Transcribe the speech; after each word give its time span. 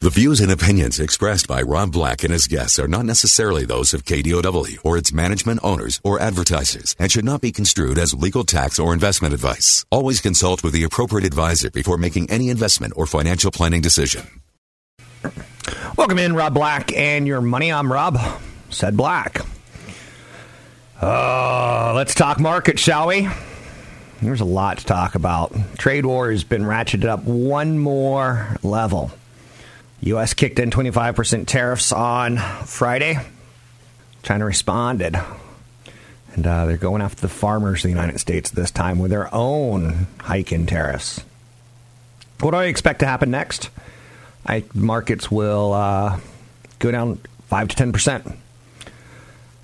The 0.00 0.10
views 0.10 0.40
and 0.40 0.52
opinions 0.52 1.00
expressed 1.00 1.48
by 1.48 1.60
Rob 1.60 1.90
Black 1.90 2.22
and 2.22 2.32
his 2.32 2.46
guests 2.46 2.78
are 2.78 2.86
not 2.86 3.04
necessarily 3.04 3.64
those 3.64 3.92
of 3.92 4.04
KDOW 4.04 4.78
or 4.84 4.96
its 4.96 5.12
management 5.12 5.58
owners 5.64 6.00
or 6.04 6.20
advertisers 6.20 6.94
and 7.00 7.10
should 7.10 7.24
not 7.24 7.40
be 7.40 7.50
construed 7.50 7.98
as 7.98 8.14
legal 8.14 8.44
tax 8.44 8.78
or 8.78 8.94
investment 8.94 9.34
advice. 9.34 9.84
Always 9.90 10.20
consult 10.20 10.62
with 10.62 10.72
the 10.72 10.84
appropriate 10.84 11.26
advisor 11.26 11.68
before 11.72 11.98
making 11.98 12.30
any 12.30 12.48
investment 12.48 12.92
or 12.94 13.06
financial 13.06 13.50
planning 13.50 13.80
decision. 13.80 14.22
Welcome 15.96 16.20
in, 16.20 16.32
Rob 16.36 16.54
Black 16.54 16.92
and 16.92 17.26
your 17.26 17.40
money. 17.40 17.72
I'm 17.72 17.92
Rob, 17.92 18.20
said 18.70 18.96
Black. 18.96 19.40
Uh, 21.02 21.92
let's 21.96 22.14
talk 22.14 22.38
market, 22.38 22.78
shall 22.78 23.08
we? 23.08 23.28
There's 24.22 24.42
a 24.42 24.44
lot 24.44 24.78
to 24.78 24.84
talk 24.84 25.16
about. 25.16 25.52
Trade 25.76 26.06
war 26.06 26.30
has 26.30 26.44
been 26.44 26.62
ratcheted 26.62 27.06
up 27.06 27.24
one 27.24 27.80
more 27.80 28.56
level. 28.62 29.10
U.S. 30.00 30.34
kicked 30.34 30.58
in 30.58 30.70
25% 30.70 31.46
tariffs 31.46 31.92
on 31.92 32.38
Friday. 32.64 33.18
China 34.22 34.44
responded. 34.44 35.16
And 36.34 36.46
uh, 36.46 36.66
they're 36.66 36.76
going 36.76 37.02
after 37.02 37.20
the 37.20 37.28
farmers 37.28 37.80
of 37.80 37.82
the 37.84 37.88
United 37.88 38.18
States 38.20 38.50
this 38.50 38.70
time 38.70 38.98
with 38.98 39.10
their 39.10 39.32
own 39.34 40.06
hike 40.20 40.52
in 40.52 40.66
tariffs. 40.66 41.24
What 42.40 42.52
do 42.52 42.58
I 42.58 42.66
expect 42.66 43.00
to 43.00 43.06
happen 43.06 43.30
next? 43.30 43.70
I, 44.46 44.64
markets 44.72 45.30
will 45.30 45.72
uh, 45.72 46.20
go 46.78 46.90
down 46.90 47.20
5 47.48 47.68
to 47.68 47.76
10%. 47.76 48.36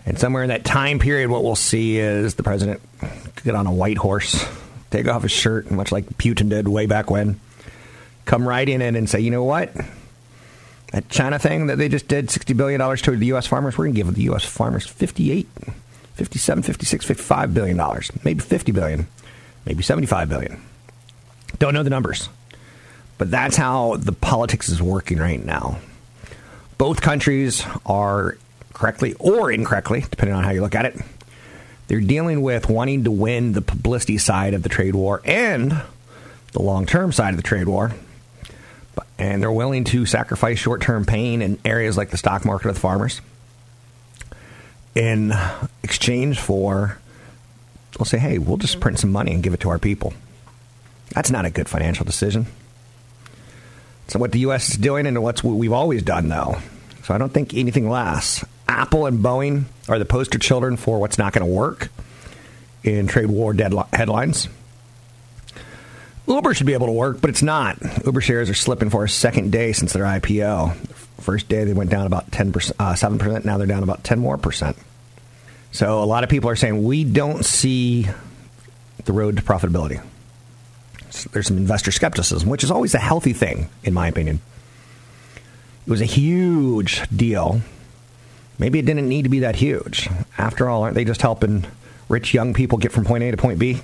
And 0.06 0.18
somewhere 0.18 0.42
in 0.42 0.48
that 0.48 0.64
time 0.64 0.98
period, 0.98 1.30
what 1.30 1.44
we'll 1.44 1.54
see 1.54 1.98
is 1.98 2.34
the 2.34 2.42
president 2.42 2.80
get 3.44 3.54
on 3.54 3.66
a 3.66 3.72
white 3.72 3.98
horse, 3.98 4.44
take 4.90 5.06
off 5.06 5.22
his 5.22 5.32
shirt, 5.32 5.70
much 5.70 5.92
like 5.92 6.06
Putin 6.16 6.48
did 6.48 6.66
way 6.66 6.86
back 6.86 7.10
when, 7.10 7.38
come 8.24 8.48
right 8.48 8.68
in 8.68 8.82
and 8.82 9.08
say, 9.08 9.20
you 9.20 9.30
know 9.30 9.44
what? 9.44 9.70
That 10.94 11.08
China 11.08 11.40
thing 11.40 11.66
that 11.66 11.76
they 11.76 11.88
just 11.88 12.06
did, 12.06 12.28
$60 12.28 12.56
billion 12.56 12.78
to 12.98 13.16
the 13.16 13.26
U.S. 13.26 13.48
farmers, 13.48 13.76
we're 13.76 13.86
going 13.86 13.96
to 13.96 14.00
give 14.00 14.14
the 14.14 14.22
U.S. 14.22 14.44
farmers 14.44 14.86
58, 14.86 15.48
57, 16.14 16.62
56, 16.62 17.04
55 17.04 17.52
billion 17.52 17.76
dollars, 17.76 18.12
maybe 18.22 18.38
50 18.38 18.70
billion, 18.70 19.08
maybe 19.66 19.82
75 19.82 20.28
billion. 20.28 20.62
Don't 21.58 21.74
know 21.74 21.82
the 21.82 21.90
numbers. 21.90 22.28
But 23.18 23.28
that's 23.28 23.56
how 23.56 23.96
the 23.96 24.12
politics 24.12 24.68
is 24.68 24.80
working 24.80 25.18
right 25.18 25.44
now. 25.44 25.78
Both 26.78 27.00
countries 27.00 27.66
are 27.84 28.38
correctly 28.72 29.14
or 29.14 29.50
incorrectly, 29.50 30.04
depending 30.08 30.36
on 30.36 30.44
how 30.44 30.50
you 30.50 30.60
look 30.60 30.76
at 30.76 30.84
it. 30.84 30.96
They're 31.88 31.98
dealing 31.98 32.40
with 32.40 32.68
wanting 32.68 33.02
to 33.02 33.10
win 33.10 33.52
the 33.52 33.62
publicity 33.62 34.18
side 34.18 34.54
of 34.54 34.62
the 34.62 34.68
trade 34.68 34.94
war 34.94 35.22
and 35.24 35.82
the 36.52 36.62
long 36.62 36.86
term 36.86 37.10
side 37.10 37.30
of 37.30 37.36
the 37.36 37.42
trade 37.42 37.66
war. 37.66 37.90
And 39.18 39.42
they're 39.42 39.52
willing 39.52 39.84
to 39.84 40.06
sacrifice 40.06 40.58
short 40.58 40.82
term 40.82 41.04
pain 41.04 41.42
in 41.42 41.58
areas 41.64 41.96
like 41.96 42.10
the 42.10 42.16
stock 42.16 42.44
market 42.44 42.66
with 42.68 42.78
farmers 42.78 43.20
in 44.94 45.32
exchange 45.82 46.38
for, 46.40 46.98
we'll 47.98 48.06
say, 48.06 48.18
hey, 48.18 48.38
we'll 48.38 48.56
just 48.56 48.80
print 48.80 48.98
some 48.98 49.12
money 49.12 49.32
and 49.32 49.42
give 49.42 49.54
it 49.54 49.60
to 49.60 49.70
our 49.70 49.78
people. 49.78 50.14
That's 51.10 51.30
not 51.30 51.44
a 51.44 51.50
good 51.50 51.68
financial 51.68 52.04
decision. 52.04 52.46
So, 54.08 54.18
what 54.18 54.32
the 54.32 54.40
U.S. 54.40 54.70
is 54.70 54.76
doing 54.76 55.06
and 55.06 55.22
what 55.22 55.42
we've 55.42 55.72
always 55.72 56.02
done, 56.02 56.28
though. 56.28 56.58
So, 57.04 57.14
I 57.14 57.18
don't 57.18 57.32
think 57.32 57.54
anything 57.54 57.88
lasts. 57.88 58.44
Apple 58.68 59.06
and 59.06 59.24
Boeing 59.24 59.64
are 59.88 59.98
the 59.98 60.04
poster 60.04 60.38
children 60.38 60.76
for 60.76 60.98
what's 60.98 61.18
not 61.18 61.32
going 61.32 61.46
to 61.46 61.52
work 61.52 61.90
in 62.82 63.06
trade 63.06 63.26
war 63.26 63.54
headlines. 63.92 64.48
Uber 66.26 66.54
should 66.54 66.66
be 66.66 66.72
able 66.72 66.86
to 66.86 66.92
work, 66.92 67.20
but 67.20 67.30
it's 67.30 67.42
not. 67.42 67.78
Uber 68.04 68.20
shares 68.20 68.48
are 68.48 68.54
slipping 68.54 68.90
for 68.90 69.04
a 69.04 69.08
second 69.08 69.52
day 69.52 69.72
since 69.72 69.92
their 69.92 70.04
IPO. 70.04 70.74
First 71.20 71.48
day 71.48 71.64
they 71.64 71.72
went 71.72 71.90
down 71.90 72.06
about 72.06 72.30
10%, 72.30 72.72
uh, 72.78 72.94
7%. 72.94 73.44
Now 73.44 73.58
they're 73.58 73.66
down 73.66 73.82
about 73.82 74.04
10 74.04 74.18
more 74.18 74.38
percent. 74.38 74.76
So 75.72 76.02
a 76.02 76.06
lot 76.06 76.24
of 76.24 76.30
people 76.30 76.48
are 76.50 76.56
saying 76.56 76.84
we 76.84 77.04
don't 77.04 77.44
see 77.44 78.06
the 79.04 79.12
road 79.12 79.36
to 79.36 79.42
profitability. 79.42 80.02
There's 81.32 81.46
some 81.46 81.58
investor 81.58 81.92
skepticism, 81.92 82.48
which 82.48 82.64
is 82.64 82.70
always 82.70 82.94
a 82.94 82.98
healthy 82.98 83.32
thing, 83.32 83.68
in 83.82 83.92
my 83.92 84.08
opinion. 84.08 84.40
It 85.86 85.90
was 85.90 86.00
a 86.00 86.06
huge 86.06 87.06
deal 87.14 87.60
Maybe 88.58 88.78
it 88.78 88.86
didn't 88.86 89.08
need 89.08 89.22
to 89.22 89.28
be 89.28 89.40
that 89.40 89.56
huge. 89.56 90.08
After 90.38 90.68
all, 90.68 90.82
aren't 90.82 90.94
they 90.94 91.04
just 91.04 91.22
helping 91.22 91.66
rich 92.08 92.34
young 92.34 92.54
people 92.54 92.78
get 92.78 92.92
from 92.92 93.04
point 93.04 93.24
A 93.24 93.30
to 93.30 93.36
point 93.36 93.58
B? 93.58 93.80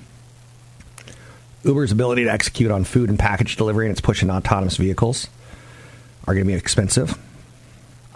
Uber's 1.63 1.91
ability 1.91 2.23
to 2.23 2.31
execute 2.31 2.71
on 2.71 2.83
food 2.83 3.09
and 3.09 3.19
package 3.19 3.55
delivery 3.55 3.85
and 3.85 3.91
its 3.91 4.01
push 4.01 4.23
in 4.23 4.31
autonomous 4.31 4.77
vehicles 4.77 5.27
are 6.27 6.33
going 6.33 6.45
to 6.45 6.51
be 6.51 6.57
expensive. 6.57 7.17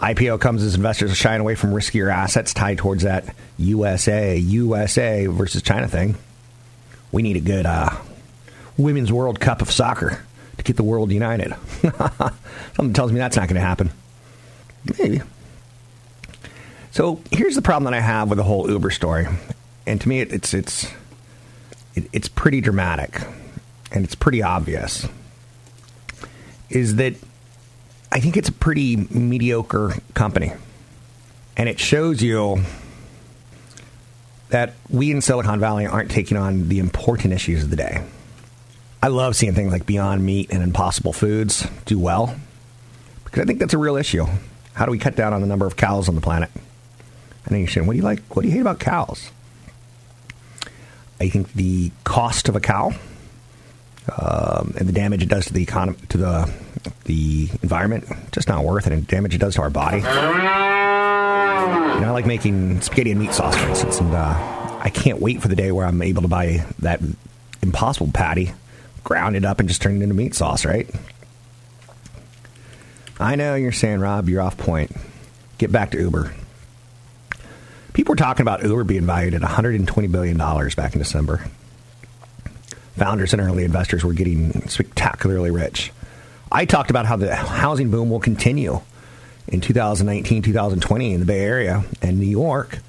IPO 0.00 0.40
comes 0.40 0.62
as 0.62 0.74
investors 0.74 1.10
are 1.12 1.16
shying 1.16 1.40
away 1.40 1.54
from 1.54 1.70
riskier 1.70 2.12
assets 2.12 2.52
tied 2.52 2.78
towards 2.78 3.04
that 3.04 3.34
USA, 3.58 4.36
USA 4.36 5.26
versus 5.26 5.62
China 5.62 5.88
thing. 5.88 6.16
We 7.12 7.22
need 7.22 7.36
a 7.36 7.40
good 7.40 7.66
uh, 7.66 7.90
Women's 8.76 9.10
World 9.10 9.40
Cup 9.40 9.62
of 9.62 9.70
soccer 9.70 10.22
to 10.58 10.64
get 10.64 10.76
the 10.76 10.82
world 10.82 11.10
united. 11.12 11.54
Something 12.74 12.92
tells 12.92 13.10
me 13.10 13.18
that's 13.18 13.36
not 13.36 13.48
going 13.48 13.60
to 13.60 13.66
happen. 13.66 13.90
Maybe. 14.98 15.22
So 16.90 17.20
here's 17.30 17.54
the 17.54 17.62
problem 17.62 17.90
that 17.90 17.96
I 17.96 18.00
have 18.00 18.28
with 18.28 18.36
the 18.38 18.44
whole 18.44 18.70
Uber 18.70 18.90
story, 18.90 19.26
and 19.86 20.00
to 20.00 20.08
me, 20.08 20.20
it, 20.20 20.32
it's 20.32 20.54
it's 20.54 20.90
it, 21.96 22.08
it's 22.12 22.28
pretty 22.28 22.60
dramatic, 22.60 23.20
and 23.90 24.04
it's 24.04 24.14
pretty 24.14 24.42
obvious. 24.42 25.08
Is 26.70 26.96
that 26.96 27.14
I 28.12 28.20
think 28.20 28.36
it's 28.36 28.48
a 28.48 28.52
pretty 28.52 28.96
mediocre 28.96 29.94
company, 30.14 30.52
and 31.56 31.68
it 31.68 31.80
shows 31.80 32.22
you 32.22 32.62
that 34.50 34.74
we 34.88 35.10
in 35.10 35.20
Silicon 35.20 35.58
Valley 35.58 35.86
aren't 35.86 36.10
taking 36.10 36.36
on 36.36 36.68
the 36.68 36.78
important 36.78 37.32
issues 37.34 37.64
of 37.64 37.70
the 37.70 37.76
day. 37.76 38.04
I 39.02 39.08
love 39.08 39.36
seeing 39.36 39.54
things 39.54 39.72
like 39.72 39.86
Beyond 39.86 40.24
Meat 40.24 40.50
and 40.52 40.62
Impossible 40.62 41.12
Foods 41.12 41.66
do 41.84 41.98
well 41.98 42.34
because 43.24 43.40
I 43.40 43.44
think 43.44 43.58
that's 43.58 43.74
a 43.74 43.78
real 43.78 43.96
issue. 43.96 44.26
How 44.74 44.84
do 44.84 44.90
we 44.90 44.98
cut 44.98 45.16
down 45.16 45.32
on 45.32 45.40
the 45.40 45.46
number 45.46 45.66
of 45.66 45.76
cows 45.76 46.08
on 46.08 46.14
the 46.14 46.20
planet? 46.20 46.50
And 47.44 47.58
you 47.60 47.66
saying, 47.66 47.86
what 47.86 47.92
do 47.94 47.98
you 47.98 48.02
like? 48.02 48.22
What 48.34 48.42
do 48.42 48.48
you 48.48 48.54
hate 48.54 48.60
about 48.60 48.80
cows? 48.80 49.30
I 51.20 51.28
think 51.28 51.52
the 51.54 51.90
cost 52.04 52.48
of 52.48 52.56
a 52.56 52.60
cow 52.60 52.94
um, 54.16 54.74
and 54.78 54.88
the 54.88 54.92
damage 54.92 55.22
it 55.22 55.28
does 55.28 55.46
to 55.46 55.52
the 55.52 55.62
economy, 55.62 55.98
to 56.10 56.18
the 56.18 56.52
the 57.04 57.48
environment, 57.62 58.04
just 58.32 58.48
not 58.48 58.64
worth 58.64 58.86
it. 58.86 58.92
And 58.92 59.06
damage 59.06 59.34
it 59.34 59.38
does 59.38 59.54
to 59.56 59.62
our 59.62 59.70
body. 59.70 59.98
You 59.98 60.02
know, 62.02 62.08
I 62.08 62.10
like 62.10 62.26
making 62.26 62.80
spaghetti 62.82 63.10
and 63.10 63.20
meat 63.20 63.32
sauce, 63.32 63.56
for 63.56 63.68
instance, 63.68 63.98
and 64.00 64.14
uh, 64.14 64.78
I 64.80 64.90
can't 64.90 65.20
wait 65.20 65.42
for 65.42 65.48
the 65.48 65.56
day 65.56 65.72
where 65.72 65.86
I'm 65.86 66.02
able 66.02 66.22
to 66.22 66.28
buy 66.28 66.64
that 66.80 67.00
Impossible 67.62 68.10
patty, 68.12 68.52
ground 69.02 69.34
it 69.34 69.44
up, 69.44 69.58
and 69.58 69.68
just 69.68 69.82
turn 69.82 69.96
it 69.96 70.02
into 70.02 70.14
meat 70.14 70.34
sauce. 70.34 70.64
Right? 70.64 70.88
I 73.18 73.34
know 73.34 73.54
you're 73.54 73.72
saying, 73.72 74.00
Rob, 74.00 74.28
you're 74.28 74.42
off 74.42 74.56
point. 74.56 74.92
Get 75.58 75.72
back 75.72 75.90
to 75.92 75.98
Uber. 75.98 76.32
People 77.96 78.12
were 78.12 78.16
talking 78.16 78.42
about 78.42 78.62
Uber 78.62 78.84
being 78.84 79.06
valued 79.06 79.32
at 79.32 79.40
$120 79.40 80.12
billion 80.12 80.36
back 80.36 80.92
in 80.92 80.98
December. 80.98 81.46
Founders 82.98 83.32
and 83.32 83.40
early 83.40 83.64
investors 83.64 84.04
were 84.04 84.12
getting 84.12 84.68
spectacularly 84.68 85.50
rich. 85.50 85.92
I 86.52 86.66
talked 86.66 86.90
about 86.90 87.06
how 87.06 87.16
the 87.16 87.34
housing 87.34 87.90
boom 87.90 88.10
will 88.10 88.20
continue 88.20 88.82
in 89.48 89.62
2019, 89.62 90.42
2020 90.42 91.14
in 91.14 91.20
the 91.20 91.24
Bay 91.24 91.40
Area 91.40 91.84
and 92.02 92.20
New 92.20 92.26
York, 92.26 92.80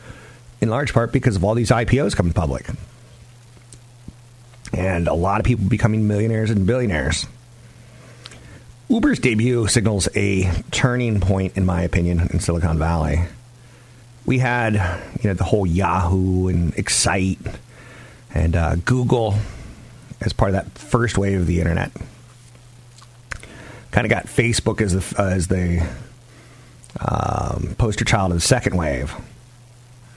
in 0.60 0.68
large 0.68 0.94
part 0.94 1.14
because 1.14 1.38
of 1.38 1.46
all 1.46 1.56
these 1.56 1.72
IPOs 1.72 2.14
coming 2.14 2.34
public. 2.34 2.68
And 4.74 5.08
a 5.08 5.14
lot 5.14 5.40
of 5.40 5.46
people 5.46 5.70
becoming 5.70 6.10
millionaires 6.10 6.50
and 6.50 6.68
billionaires. 6.68 7.26
Uber's 8.90 9.20
debut 9.20 9.68
signals 9.68 10.10
a 10.18 10.52
turning 10.72 11.22
point, 11.22 11.56
in 11.56 11.66
my 11.66 11.84
opinion, 11.84 12.28
in 12.34 12.42
Silicon 12.42 12.78
Valley 12.78 13.26
we 14.28 14.38
had 14.38 14.74
you 15.24 15.30
know 15.30 15.34
the 15.34 15.46
whole 15.46 15.66
Yahoo 15.66 16.50
and 16.50 16.78
Excite 16.78 17.40
and 18.36 18.56
uh, 18.56 18.76
Google 18.76 19.34
as 20.22 20.34
part 20.34 20.50
of 20.50 20.54
that 20.54 20.78
first 20.78 21.18
wave 21.18 21.42
of 21.42 21.48
the 21.48 21.60
internet. 21.60 21.92
kind 23.92 24.06
of 24.06 24.10
got 24.10 24.26
Facebook 24.26 24.82
as 24.82 24.94
the, 24.94 25.22
uh, 25.22 25.28
as 25.28 25.48
the 25.48 25.88
um, 27.00 27.76
poster 27.78 28.04
child 28.04 28.32
of 28.32 28.38
the 28.38 28.42
second 28.42 28.76
wave. 28.76 29.16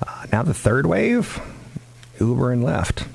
Uh, 0.06 0.26
now 0.32 0.42
the 0.42 0.54
third 0.54 0.86
wave, 0.86 1.40
Uber 2.18 2.52
and 2.52 2.62
Lyft. 2.62 3.06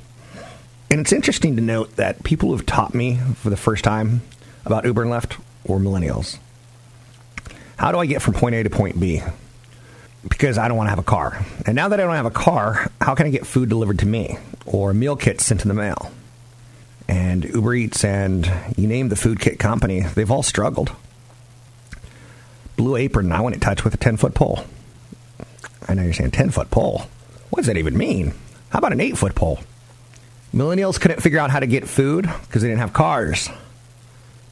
And 0.90 1.00
it's 1.02 1.12
interesting 1.12 1.56
to 1.56 1.62
note 1.62 1.96
that 1.98 2.24
people 2.24 2.50
who 2.50 2.56
have 2.56 2.66
taught 2.66 2.94
me 2.94 3.20
for 3.36 3.50
the 3.50 3.58
first 3.58 3.84
time 3.84 4.22
about 4.64 4.86
Uber 4.86 5.02
and 5.02 5.12
Lyft 5.12 5.42
were 5.66 5.80
millennials. 5.80 6.38
How 7.78 7.92
do 7.92 7.98
I 7.98 8.06
get 8.06 8.22
from 8.22 8.36
point 8.36 8.56
A 8.56 8.64
to 8.64 8.70
point 8.70 9.00
B? 9.00 9.22
Because 10.28 10.58
I 10.58 10.68
don't 10.68 10.78
want 10.78 10.88
to 10.88 10.92
have 10.92 11.00
a 11.00 11.04
car. 11.04 11.46
And 11.66 11.76
now 11.76 11.90
that 11.90 12.00
I 12.00 12.04
don't 12.04 12.16
have 12.16 12.26
a 12.26 12.32
car, 12.32 12.92
how 13.00 13.16
can 13.16 13.28
I 13.28 13.30
get 13.30 13.46
food 13.46 13.70
delivered 13.70 14.00
to 14.00 14.06
me 14.06 14.38
or 14.66 14.94
meal 14.94 15.16
kits 15.16 15.46
sent 15.46 15.62
in 15.62 15.68
the 15.68 15.74
mail? 15.74 16.12
And 17.08 17.44
Uber 17.44 17.76
Eats 17.76 18.04
and 18.04 18.52
you 18.76 18.88
name 18.88 19.10
the 19.10 19.16
food 19.16 19.40
kit 19.40 19.60
company, 19.60 20.02
they've 20.02 20.32
all 20.32 20.44
struggled. 20.44 20.92
Blue 22.76 22.96
Apron, 22.96 23.32
I 23.32 23.42
went 23.42 23.54
in 23.54 23.60
touch 23.60 23.84
with 23.84 23.94
a 23.94 23.98
10 23.98 24.18
foot 24.18 24.34
pole. 24.34 24.66
I 25.88 25.94
know 25.94 26.04
you're 26.04 26.14
saying 26.14 26.32
10 26.32 26.50
foot 26.50 26.72
pole. 26.72 27.04
What 27.50 27.58
does 27.58 27.68
that 27.68 27.78
even 27.78 27.98
mean? 27.98 28.34
How 28.70 28.80
about 28.80 28.92
an 28.92 29.02
8 29.02 29.18
foot 29.18 29.36
pole? 29.36 29.60
Millennials 30.54 31.00
couldn't 31.00 31.22
figure 31.22 31.40
out 31.40 31.52
how 31.52 31.60
to 31.60 31.68
get 31.68 31.88
food 31.88 32.24
because 32.24 32.62
they 32.62 32.68
didn't 32.68 32.80
have 32.80 32.94
cars. 32.94 33.50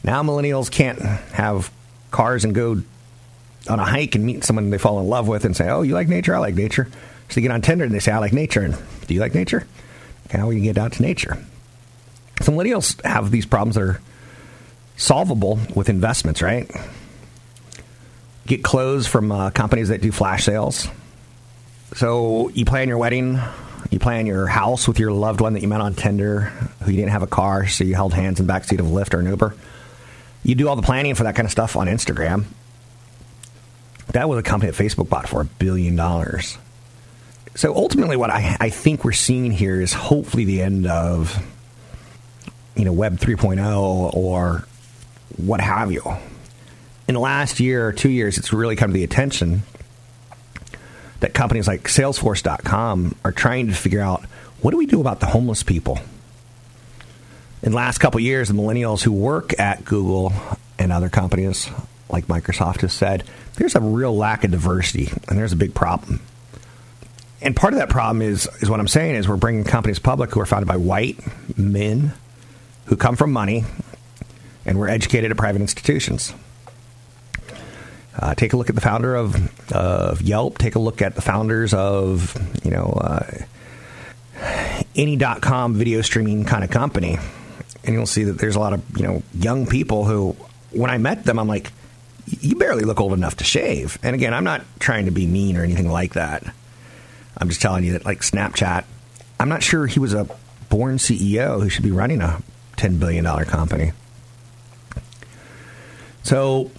Now 0.03 0.21
millennials 0.21 0.69
can't 0.69 0.99
have 0.99 1.71
cars 2.11 2.43
and 2.45 2.53
go 2.53 2.83
on 3.69 3.79
a 3.79 3.85
hike 3.85 4.15
and 4.15 4.25
meet 4.25 4.43
someone 4.43 4.69
they 4.69 4.77
fall 4.77 4.99
in 4.99 5.07
love 5.07 5.27
with 5.27 5.45
and 5.45 5.55
say, 5.55 5.69
"Oh, 5.69 5.81
you 5.81 5.93
like 5.93 6.07
nature? 6.07 6.35
I 6.35 6.39
like 6.39 6.55
nature." 6.55 6.87
So 7.29 7.39
you 7.39 7.47
get 7.47 7.53
on 7.53 7.61
Tinder 7.61 7.85
and 7.85 7.93
they 7.93 7.99
say, 7.99 8.11
"I 8.11 8.19
like 8.19 8.33
nature." 8.33 8.61
And 8.61 8.75
do 9.07 9.13
you 9.13 9.19
like 9.19 9.33
nature? 9.33 9.65
How 10.31 10.49
you 10.49 10.61
get 10.61 10.77
out 10.77 10.93
to 10.93 11.01
nature? 11.01 11.37
So 12.41 12.51
millennials 12.51 13.03
have 13.05 13.29
these 13.29 13.45
problems 13.45 13.75
that 13.75 13.83
are 13.83 14.01
solvable 14.97 15.59
with 15.75 15.89
investments, 15.89 16.41
right? 16.41 16.69
Get 18.47 18.63
clothes 18.63 19.07
from 19.07 19.31
uh, 19.31 19.51
companies 19.51 19.89
that 19.89 20.01
do 20.01 20.11
flash 20.11 20.43
sales. 20.43 20.87
So 21.95 22.49
you 22.49 22.65
plan 22.65 22.89
your 22.89 22.97
wedding, 22.97 23.39
you 23.91 23.99
plan 23.99 24.25
your 24.25 24.47
house 24.47 24.87
with 24.87 24.99
your 24.99 25.11
loved 25.11 25.39
one 25.39 25.53
that 25.53 25.61
you 25.61 25.67
met 25.67 25.81
on 25.81 25.93
Tinder, 25.93 26.41
who 26.81 26.91
you 26.91 26.97
didn't 26.97 27.11
have 27.11 27.23
a 27.23 27.27
car, 27.27 27.67
so 27.67 27.83
you 27.83 27.93
held 27.93 28.13
hands 28.13 28.39
in 28.39 28.47
the 28.47 28.53
backseat 28.53 28.79
of 28.79 28.87
a 28.87 28.89
Lyft 28.89 29.13
or 29.13 29.19
an 29.19 29.27
Uber. 29.27 29.55
You 30.43 30.55
do 30.55 30.67
all 30.67 30.75
the 30.75 30.81
planning 30.81 31.15
for 31.15 31.23
that 31.23 31.35
kind 31.35 31.45
of 31.45 31.51
stuff 31.51 31.75
on 31.75 31.87
Instagram. 31.87 32.45
That 34.09 34.29
was 34.29 34.39
a 34.39 34.43
company 34.43 34.71
that 34.71 34.81
Facebook 34.81 35.09
bought 35.09 35.27
for 35.27 35.41
a 35.41 35.45
billion 35.45 35.95
dollars. 35.95 36.57
So 37.55 37.75
ultimately, 37.75 38.17
what 38.17 38.29
I, 38.29 38.57
I 38.59 38.69
think 38.69 39.03
we're 39.03 39.11
seeing 39.11 39.51
here 39.51 39.79
is 39.79 39.93
hopefully 39.93 40.45
the 40.45 40.61
end 40.61 40.87
of, 40.87 41.41
you 42.75 42.85
know, 42.85 42.93
Web 42.93 43.17
3.0 43.17 44.15
or 44.15 44.65
what 45.37 45.61
have 45.61 45.91
you. 45.91 46.01
In 47.07 47.13
the 47.13 47.19
last 47.19 47.59
year 47.59 47.87
or 47.87 47.93
two 47.93 48.09
years, 48.09 48.37
it's 48.37 48.53
really 48.53 48.75
come 48.75 48.89
to 48.89 48.93
the 48.93 49.03
attention 49.03 49.63
that 51.19 51.33
companies 51.33 51.67
like 51.67 51.83
Salesforce.com 51.83 53.15
are 53.23 53.31
trying 53.31 53.67
to 53.67 53.73
figure 53.73 54.01
out 54.01 54.23
what 54.61 54.71
do 54.71 54.77
we 54.77 54.85
do 54.85 54.99
about 54.99 55.19
the 55.19 55.25
homeless 55.25 55.63
people. 55.63 55.99
In 57.61 57.71
the 57.71 57.77
last 57.77 57.99
couple 57.99 58.19
years, 58.19 58.49
the 58.49 58.53
millennials 58.53 59.01
who 59.03 59.11
work 59.11 59.57
at 59.59 59.85
Google 59.85 60.33
and 60.79 60.91
other 60.91 61.09
companies 61.09 61.69
like 62.13 62.27
Microsoft 62.27 62.81
has 62.81 62.93
said 62.93 63.25
there's 63.55 63.75
a 63.75 63.81
real 63.81 64.15
lack 64.15 64.43
of 64.43 64.51
diversity, 64.51 65.11
and 65.27 65.37
there's 65.37 65.51
a 65.51 65.57
big 65.57 65.73
problem. 65.73 66.21
And 67.41 67.55
part 67.55 67.73
of 67.73 67.79
that 67.79 67.89
problem 67.89 68.21
is 68.21 68.47
is 68.61 68.69
what 68.69 68.79
I'm 68.79 68.87
saying 68.87 69.15
is 69.15 69.27
we're 69.27 69.35
bringing 69.35 69.65
companies 69.65 69.99
public 69.99 70.31
who 70.31 70.39
are 70.39 70.45
founded 70.45 70.67
by 70.67 70.77
white 70.77 71.19
men 71.57 72.13
who 72.85 72.95
come 72.95 73.17
from 73.17 73.33
money 73.33 73.65
and 74.65 74.79
were 74.79 74.87
educated 74.87 75.31
at 75.31 75.37
private 75.37 75.61
institutions. 75.61 76.33
Uh, 78.17 78.35
take 78.35 78.53
a 78.53 78.57
look 78.57 78.69
at 78.69 78.75
the 78.75 78.81
founder 78.81 79.15
of, 79.15 79.71
of 79.73 80.21
Yelp. 80.21 80.59
Take 80.59 80.75
a 80.75 80.79
look 80.79 81.01
at 81.01 81.15
the 81.15 81.21
founders 81.21 81.73
of, 81.73 82.37
you 82.63 82.69
know, 82.69 82.97
uh, 83.01 83.25
any 84.95 85.17
.com 85.17 85.73
video 85.73 86.01
streaming 86.01 86.45
kind 86.45 86.63
of 86.63 86.69
company, 86.69 87.17
and 87.83 87.95
you'll 87.95 88.05
see 88.05 88.25
that 88.25 88.37
there's 88.37 88.55
a 88.55 88.59
lot 88.59 88.73
of 88.73 88.83
you 88.97 89.03
know 89.03 89.23
young 89.33 89.65
people 89.65 90.05
who, 90.05 90.35
when 90.71 90.89
I 90.89 90.97
met 90.97 91.23
them, 91.23 91.39
I'm 91.39 91.47
like, 91.47 91.71
you 92.27 92.55
barely 92.55 92.83
look 92.83 93.01
old 93.01 93.13
enough 93.13 93.37
to 93.37 93.43
shave. 93.43 93.97
And 94.03 94.15
again, 94.15 94.33
I'm 94.33 94.43
not 94.43 94.63
trying 94.79 95.05
to 95.05 95.11
be 95.11 95.27
mean 95.27 95.57
or 95.57 95.63
anything 95.63 95.89
like 95.89 96.13
that. 96.13 96.43
I'm 97.37 97.49
just 97.49 97.61
telling 97.61 97.83
you 97.83 97.93
that, 97.93 98.05
like 98.05 98.21
Snapchat, 98.21 98.85
I'm 99.39 99.49
not 99.49 99.63
sure 99.63 99.87
he 99.87 99.99
was 99.99 100.13
a 100.13 100.27
born 100.69 100.97
CEO 100.97 101.61
who 101.61 101.69
should 101.69 101.83
be 101.83 101.91
running 101.91 102.21
a 102.21 102.41
$10 102.77 102.99
billion 102.99 103.25
company. 103.45 103.91
So 106.23 106.71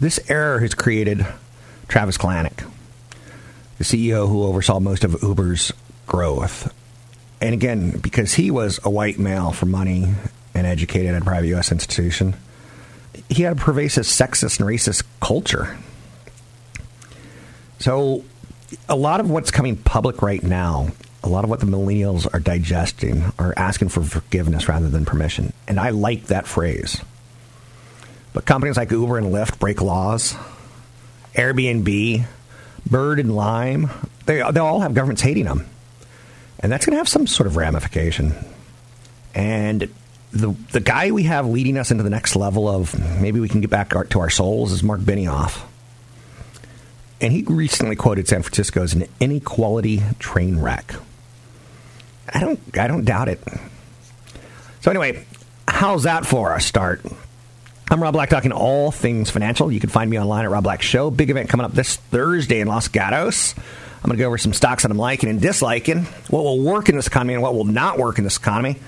this 0.00 0.20
error 0.30 0.60
has 0.60 0.74
created 0.74 1.26
Travis 1.88 2.16
Kalanick, 2.16 2.70
the 3.78 3.84
CEO 3.84 4.28
who 4.28 4.44
oversaw 4.44 4.78
most 4.78 5.04
of 5.04 5.22
Uber's 5.22 5.72
growth. 6.06 6.72
And 7.40 7.54
again, 7.54 7.98
because 7.98 8.34
he 8.34 8.50
was 8.50 8.80
a 8.84 8.90
white 8.90 9.18
male 9.18 9.52
for 9.52 9.66
money 9.66 10.14
and 10.54 10.66
educated 10.66 11.14
at 11.14 11.22
a 11.22 11.24
private 11.24 11.48
U.S. 11.48 11.72
institution, 11.72 12.34
he 13.28 13.42
had 13.42 13.52
a 13.52 13.60
pervasive 13.60 14.04
sexist 14.04 14.60
and 14.60 14.68
racist 14.68 15.04
culture. 15.20 15.76
So, 17.78 18.24
a 18.88 18.96
lot 18.96 19.20
of 19.20 19.30
what's 19.30 19.50
coming 19.50 19.76
public 19.76 20.22
right 20.22 20.42
now, 20.42 20.88
a 21.22 21.28
lot 21.28 21.44
of 21.44 21.50
what 21.50 21.60
the 21.60 21.66
millennials 21.66 22.32
are 22.32 22.40
digesting, 22.40 23.32
are 23.38 23.54
asking 23.56 23.90
for 23.90 24.02
forgiveness 24.02 24.68
rather 24.68 24.88
than 24.88 25.04
permission. 25.04 25.52
And 25.66 25.78
I 25.78 25.90
like 25.90 26.26
that 26.26 26.46
phrase. 26.46 27.00
But 28.32 28.44
companies 28.44 28.76
like 28.76 28.90
Uber 28.90 29.18
and 29.18 29.28
Lyft 29.28 29.58
break 29.58 29.80
laws. 29.80 30.36
Airbnb, 31.34 32.26
Bird 32.88 33.20
and 33.20 33.34
Lime, 33.34 33.90
they, 34.26 34.42
they 34.50 34.60
all 34.60 34.80
have 34.80 34.94
governments 34.94 35.22
hating 35.22 35.44
them. 35.44 35.66
And 36.60 36.72
that's 36.72 36.84
going 36.84 36.94
to 36.94 36.98
have 36.98 37.08
some 37.08 37.26
sort 37.26 37.46
of 37.46 37.56
ramification. 37.56 38.34
And 39.34 39.88
the 40.32 40.54
the 40.72 40.80
guy 40.80 41.10
we 41.10 41.24
have 41.24 41.46
leading 41.46 41.78
us 41.78 41.90
into 41.90 42.02
the 42.02 42.10
next 42.10 42.36
level 42.36 42.68
of 42.68 42.98
maybe 43.20 43.40
we 43.40 43.48
can 43.48 43.60
get 43.60 43.70
back 43.70 43.90
to 44.10 44.20
our 44.20 44.30
souls 44.30 44.72
is 44.72 44.82
Marc 44.82 45.00
Benioff. 45.00 45.64
And 47.20 47.32
he 47.32 47.42
recently 47.42 47.96
quoted 47.96 48.28
San 48.28 48.42
Francisco 48.42 48.82
as 48.82 48.94
an 48.94 49.06
inequality 49.18 50.02
train 50.18 50.58
wreck. 50.58 50.94
I 52.32 52.40
don't 52.40 52.60
I 52.78 52.86
don't 52.86 53.04
doubt 53.04 53.28
it. 53.28 53.42
So 54.80 54.90
anyway, 54.90 55.24
how's 55.66 56.04
that 56.04 56.26
for 56.26 56.54
a 56.54 56.60
start? 56.60 57.04
I'm 57.90 58.02
Rob 58.02 58.12
Black 58.12 58.28
talking 58.28 58.52
all 58.52 58.90
things 58.90 59.30
financial. 59.30 59.72
You 59.72 59.80
can 59.80 59.88
find 59.88 60.10
me 60.10 60.20
online 60.20 60.44
at 60.44 60.50
Rob 60.50 60.62
Black 60.62 60.82
Show. 60.82 61.10
Big 61.10 61.30
event 61.30 61.48
coming 61.48 61.64
up 61.64 61.72
this 61.72 61.96
Thursday 61.96 62.60
in 62.60 62.68
Los 62.68 62.88
Gatos. 62.88 63.54
I'm 63.56 64.08
going 64.08 64.16
to 64.18 64.22
go 64.22 64.26
over 64.26 64.38
some 64.38 64.52
stocks 64.52 64.82
that 64.82 64.92
I'm 64.92 64.98
liking 64.98 65.30
and 65.30 65.40
disliking, 65.40 66.04
what 66.28 66.44
will 66.44 66.60
work 66.60 66.88
in 66.88 66.96
this 66.96 67.06
economy 67.06 67.34
and 67.34 67.42
what 67.42 67.54
will 67.54 67.64
not 67.64 67.98
work 67.98 68.18
in 68.18 68.24
this 68.24 68.36
economy. 68.36 68.78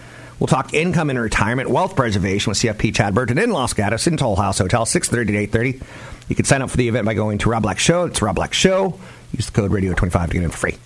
We'll 0.40 0.46
talk 0.46 0.72
income 0.72 1.10
and 1.10 1.18
retirement, 1.18 1.68
wealth 1.68 1.94
preservation 1.94 2.50
with 2.50 2.58
CFP 2.58 2.94
Chad 2.94 3.14
Burton 3.14 3.38
in 3.38 3.50
Los 3.50 3.74
Gatos 3.74 4.06
in 4.06 4.16
Toll 4.16 4.36
House 4.36 4.58
Hotel, 4.58 4.86
630 4.86 5.32
to 5.32 5.38
830. 5.38 5.84
You 6.28 6.34
can 6.34 6.46
sign 6.46 6.62
up 6.62 6.70
for 6.70 6.78
the 6.78 6.88
event 6.88 7.04
by 7.04 7.12
going 7.12 7.36
to 7.38 7.50
Rob 7.50 7.62
Black 7.62 7.78
Show. 7.78 8.06
It's 8.06 8.22
Rob 8.22 8.36
Black 8.36 8.54
Show. 8.54 8.98
Use 9.32 9.46
the 9.46 9.52
code 9.52 9.70
radio25 9.70 10.28
to 10.28 10.32
get 10.32 10.42
in 10.42 10.50
for 10.50 10.56
free. 10.56 10.78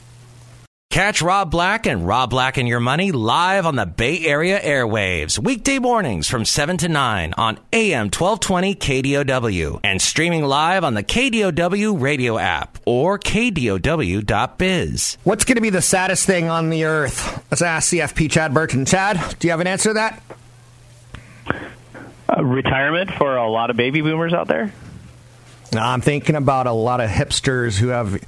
Catch 0.95 1.23
Rob 1.23 1.51
Black 1.51 1.89
and 1.89 2.07
Rob 2.07 2.31
Black 2.31 2.57
and 2.57 2.69
Your 2.69 2.79
Money 2.79 3.11
live 3.11 3.67
on 3.67 3.75
the 3.75 3.85
Bay 3.85 4.25
Area 4.25 4.61
airwaves, 4.61 5.41
weekday 5.41 5.81
mornings 5.81 6.29
from 6.29 6.45
7 6.45 6.77
to 6.77 6.89
9 6.89 7.35
on 7.37 7.59
AM 7.73 8.13
1220 8.13 8.77
KDOW 8.77 9.81
and 9.83 10.01
streaming 10.01 10.45
live 10.45 10.85
on 10.85 10.95
the 10.95 11.03
KDOW 11.03 12.01
radio 12.01 12.39
app 12.39 12.79
or 12.87 13.19
KDOW.biz. 13.19 15.19
What's 15.25 15.45
going 15.45 15.57
to 15.57 15.61
be 15.61 15.71
the 15.71 15.83
saddest 15.83 16.27
thing 16.27 16.49
on 16.49 16.71
the 16.71 16.85
earth? 16.85 17.43
Let's 17.51 17.63
ask 17.63 17.93
CFP 17.93 18.31
Chad 18.31 18.55
Burton. 18.55 18.85
Chad, 18.85 19.37
do 19.41 19.49
you 19.49 19.51
have 19.51 19.59
an 19.59 19.67
answer 19.67 19.91
to 19.91 19.95
that? 19.95 20.23
Uh, 22.29 22.45
retirement 22.45 23.11
for 23.11 23.37
a 23.37 23.51
lot 23.51 23.71
of 23.71 23.77
baby 23.77 24.01
boomers 24.01 24.33
out 24.33 24.47
there? 24.47 24.73
I'm 25.73 26.03
thinking 26.03 26.37
about 26.37 26.69
a 26.69 26.73
lot 26.73 27.01
of 27.01 27.11
hipsters 27.11 27.77
who 27.77 27.89
have 27.89 28.23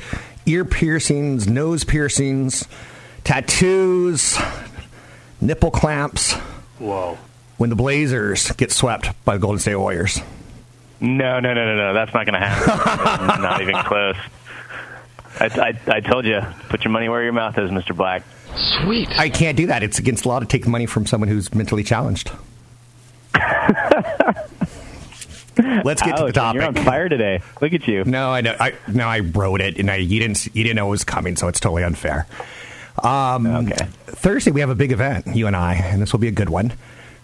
ear 0.46 0.64
piercings, 0.64 1.48
nose 1.48 1.84
piercings, 1.84 2.66
tattoos, 3.24 4.38
nipple 5.40 5.70
clamps. 5.70 6.34
Whoa. 6.78 7.18
When 7.58 7.70
the 7.70 7.76
Blazers 7.76 8.50
get 8.52 8.70
swept 8.70 9.10
by 9.24 9.34
the 9.34 9.40
Golden 9.40 9.58
State 9.58 9.76
Warriors. 9.76 10.20
No, 11.00 11.40
no, 11.40 11.52
no, 11.52 11.64
no, 11.66 11.76
no. 11.76 11.94
That's 11.94 12.14
not 12.14 12.26
going 12.26 12.40
to 12.40 12.46
happen. 12.46 13.42
not 13.42 13.60
even 13.60 13.74
close. 13.84 14.16
I, 15.38 15.46
I, 15.46 15.96
I 15.96 16.00
told 16.00 16.24
you, 16.24 16.40
put 16.68 16.84
your 16.84 16.92
money 16.92 17.08
where 17.08 17.22
your 17.22 17.32
mouth 17.32 17.58
is, 17.58 17.70
Mr. 17.70 17.94
Black. 17.94 18.22
Sweet. 18.54 19.10
I 19.18 19.28
can't 19.28 19.56
do 19.56 19.66
that. 19.66 19.82
It's 19.82 19.98
against 19.98 20.22
the 20.22 20.30
law 20.30 20.40
to 20.40 20.46
take 20.46 20.66
money 20.66 20.86
from 20.86 21.04
someone 21.06 21.28
who's 21.28 21.54
mentally 21.54 21.82
challenged. 21.82 22.30
Let's 25.58 26.02
get 26.02 26.12
Ouch, 26.14 26.18
to 26.20 26.26
the 26.26 26.32
topic. 26.32 26.60
You're 26.60 26.68
on 26.68 26.74
fire 26.74 27.08
today. 27.08 27.40
Look 27.60 27.72
at 27.72 27.86
you. 27.88 28.04
No, 28.04 28.30
I 28.30 28.40
know. 28.42 28.54
I 28.58 28.74
no, 28.88 29.06
I 29.06 29.20
wrote 29.20 29.60
it, 29.60 29.78
and 29.78 29.90
I 29.90 29.96
you 29.96 30.20
didn't 30.20 30.46
you 30.54 30.62
didn't 30.64 30.76
know 30.76 30.86
it 30.88 30.90
was 30.90 31.04
coming, 31.04 31.36
so 31.36 31.48
it's 31.48 31.60
totally 31.60 31.82
unfair. 31.84 32.26
Um, 33.02 33.46
Okay. 33.46 33.86
Thursday 34.06 34.50
we 34.50 34.60
have 34.60 34.70
a 34.70 34.74
big 34.74 34.92
event, 34.92 35.26
you 35.34 35.46
and 35.46 35.56
I, 35.56 35.74
and 35.74 36.00
this 36.00 36.12
will 36.12 36.20
be 36.20 36.28
a 36.28 36.32
good 36.32 36.48
one. 36.50 36.72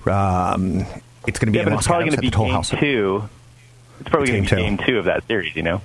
Um, 0.07 0.85
It's 1.27 1.39
going 1.39 1.47
to 1.47 1.53
be 1.53 1.59
yeah, 1.59 1.65
but 1.65 1.75
it's 1.75 1.87
probably 1.87 2.07
going 2.07 2.17
to 2.17 2.21
be 2.23 2.31
game 2.31 2.51
House. 2.51 2.71
two. 2.71 3.29
It's 4.01 4.09
probably 4.09 4.29
going 4.29 4.45
to 4.45 4.51
be 4.51 4.57
two. 4.57 4.63
game 4.63 4.79
two 4.79 4.99
of 4.99 5.05
that 5.07 5.27
series. 5.27 5.55
You 5.55 5.63
know. 5.63 5.81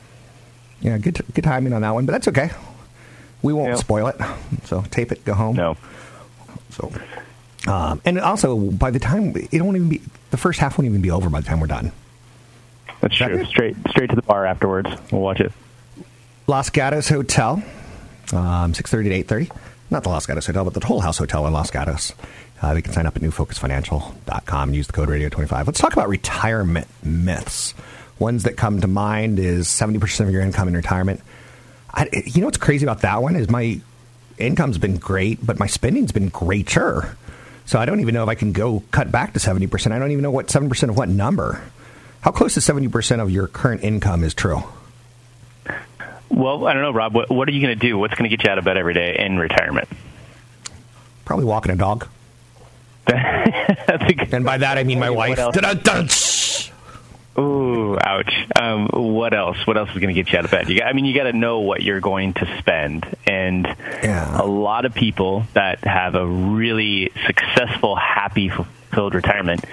Yeah, 0.82 0.98
good 0.98 1.22
good 1.34 1.44
timing 1.44 1.74
on 1.74 1.82
that 1.82 1.92
one, 1.94 2.06
but 2.06 2.12
that's 2.14 2.28
okay. 2.30 2.50
We 3.42 3.54
won't 3.54 3.70
Yeah. 3.70 3.76
spoil 3.76 4.08
it. 4.08 4.16
So 4.66 4.82
tape 4.90 5.12
it, 5.12 5.24
go 5.26 5.34
home. 5.34 5.56
No. 5.56 5.78
So, 6.72 6.92
um, 7.68 8.02
and 8.06 8.20
also 8.20 8.56
by 8.58 8.92
the 8.92 9.00
time 9.00 9.34
it 9.52 9.62
won't 9.62 9.76
even 9.78 9.90
be 9.90 10.02
the 10.32 10.38
first 10.38 10.60
half 10.60 10.78
won't 10.78 10.88
even 10.88 11.02
be 11.02 11.12
over 11.12 11.30
by 11.30 11.42
the 11.42 11.48
time 11.48 11.60
we're 11.60 11.68
done. 11.68 11.92
That's 13.02 13.16
true. 13.16 13.46
Straight 13.46 13.76
straight 13.90 14.10
to 14.10 14.16
the 14.16 14.22
bar 14.22 14.46
afterwards. 14.46 14.90
We'll 15.12 15.22
watch 15.22 15.40
it. 15.40 15.52
Los 16.48 16.70
Gatos 16.70 17.10
Hotel, 17.10 17.62
um, 18.34 18.74
six 18.74 18.90
thirty 18.90 19.10
to 19.10 19.16
eight 19.16 19.28
thirty. 19.28 19.50
Not 19.90 20.04
the 20.04 20.10
Los 20.10 20.26
Gatos 20.26 20.46
Hotel, 20.46 20.64
but 20.64 20.74
the 20.74 20.80
Toll 20.80 21.00
House 21.00 21.18
Hotel 21.18 21.48
in 21.48 21.54
Los 21.54 21.72
Gatos. 21.72 22.14
Uh, 22.62 22.74
you 22.74 22.82
can 22.82 22.92
sign 22.92 23.06
up 23.06 23.16
at 23.16 23.22
newfocusfinancial.com 23.22 24.70
and 24.70 24.76
use 24.76 24.88
the 24.88 24.94
code 24.94 25.10
radio25. 25.10 25.66
Let's 25.68 25.80
talk 25.80 25.94
about 25.94 26.10
retirement 26.10 26.88
myths. 27.04 27.74
Ones 28.20 28.44
that 28.44 28.58
come 28.58 28.82
to 28.82 28.88
mind 28.88 29.38
is 29.38 29.68
70% 29.68 30.22
of 30.22 30.32
your 30.32 30.42
income 30.42 30.68
in 30.68 30.76
retirement. 30.76 31.22
I, 31.94 32.10
you 32.26 32.42
know 32.42 32.48
what's 32.48 32.58
crazy 32.58 32.84
about 32.84 33.02
that 33.02 33.22
one 33.22 33.36
is 33.36 33.50
my 33.50 33.80
income's 34.38 34.78
been 34.78 34.98
great, 34.98 35.46
but 35.46 35.60
my 35.60 35.68
spending's 35.68 36.12
been 36.12 36.30
greater. 36.30 37.16
So 37.66 37.80
I 37.80 37.86
don't 37.86 38.00
even 38.00 38.14
know 38.14 38.24
if 38.24 38.30
I 38.30 38.36
can 38.36 38.54
go 38.54 38.84
cut 38.92 39.12
back 39.12 39.34
to 39.34 39.40
70%. 39.40 39.92
I 39.92 40.00
don't 40.00 40.12
even 40.12 40.24
know 40.24 40.32
what 40.32 40.48
7% 40.48 40.90
of 40.90 40.98
what 40.98 41.10
number. 41.10 41.62
How 42.28 42.32
close 42.32 42.56
to 42.56 42.60
70% 42.60 43.22
of 43.22 43.32
your 43.32 43.48
current 43.48 43.86
income 43.86 44.22
is 44.22 44.34
true? 44.34 44.62
Well, 46.28 46.68
I 46.68 46.74
don't 46.74 46.82
know, 46.82 46.92
Rob. 46.92 47.16
What, 47.16 47.30
what 47.30 47.48
are 47.48 47.54
you 47.54 47.62
going 47.62 47.80
to 47.80 47.88
do? 47.88 47.98
What's 47.98 48.16
going 48.16 48.30
to 48.30 48.36
get 48.36 48.44
you 48.46 48.52
out 48.52 48.58
of 48.58 48.66
bed 48.66 48.76
every 48.76 48.94
day 48.94 49.16
in 49.18 49.40
retirement? 49.40 49.88
Probably 51.24 51.46
walking 51.46 51.72
a 51.72 51.78
dog. 51.78 52.06
That's 53.08 54.04
a 54.10 54.14
good. 54.14 54.34
And 54.34 54.44
by 54.44 54.58
that 54.58 54.78
I 54.78 54.84
mean 54.84 55.00
my 55.00 55.10
wife. 55.10 55.38
Ooh, 57.40 57.98
ouch. 57.98 58.34
Um, 58.60 58.90
what 58.92 59.34
else? 59.34 59.66
What 59.66 59.78
else 59.78 59.88
is 59.92 59.96
going 60.00 60.14
to 60.14 60.22
get 60.22 60.30
you 60.34 60.38
out 60.40 60.44
of 60.44 60.52
bed? 60.52 60.68
You 60.68 60.80
got, 60.80 60.88
I 60.90 60.92
mean, 60.92 61.06
you 61.06 61.16
got 61.16 61.32
to 61.32 61.34
know 61.34 61.60
what 61.62 61.82
you're 61.82 62.02
going 62.02 62.34
to 62.34 62.58
spend, 62.60 63.06
and 63.26 63.66
Yeah. 64.04 64.42
a 64.42 64.44
lot 64.46 64.84
of 64.84 64.94
people 64.94 65.46
that 65.54 65.82
have 65.86 66.16
a 66.16 66.28
really 66.28 67.10
successful, 67.26 67.96
happy, 67.96 68.50
fulfilled 68.50 69.14
retirement. 69.16 69.64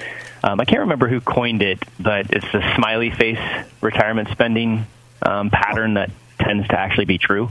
Um, 0.44 0.60
I 0.60 0.66
can't 0.66 0.80
remember 0.80 1.08
who 1.08 1.22
coined 1.22 1.62
it, 1.62 1.78
but 1.98 2.26
it's 2.28 2.44
the 2.52 2.60
smiley 2.76 3.10
face 3.10 3.40
retirement 3.80 4.28
spending 4.28 4.86
um, 5.22 5.48
pattern 5.48 5.94
that 5.94 6.10
tends 6.38 6.68
to 6.68 6.78
actually 6.78 7.06
be 7.06 7.16
true, 7.16 7.46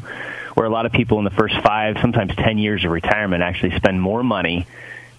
where 0.54 0.68
a 0.68 0.70
lot 0.70 0.86
of 0.86 0.92
people 0.92 1.18
in 1.18 1.24
the 1.24 1.32
first 1.32 1.56
five, 1.64 1.98
sometimes 2.02 2.36
ten 2.36 2.60
years 2.60 2.86
of 2.86 2.92
retirement 2.92 3.42
actually 3.42 3.76
spend 3.78 4.00
more 4.00 4.22
money 4.22 4.68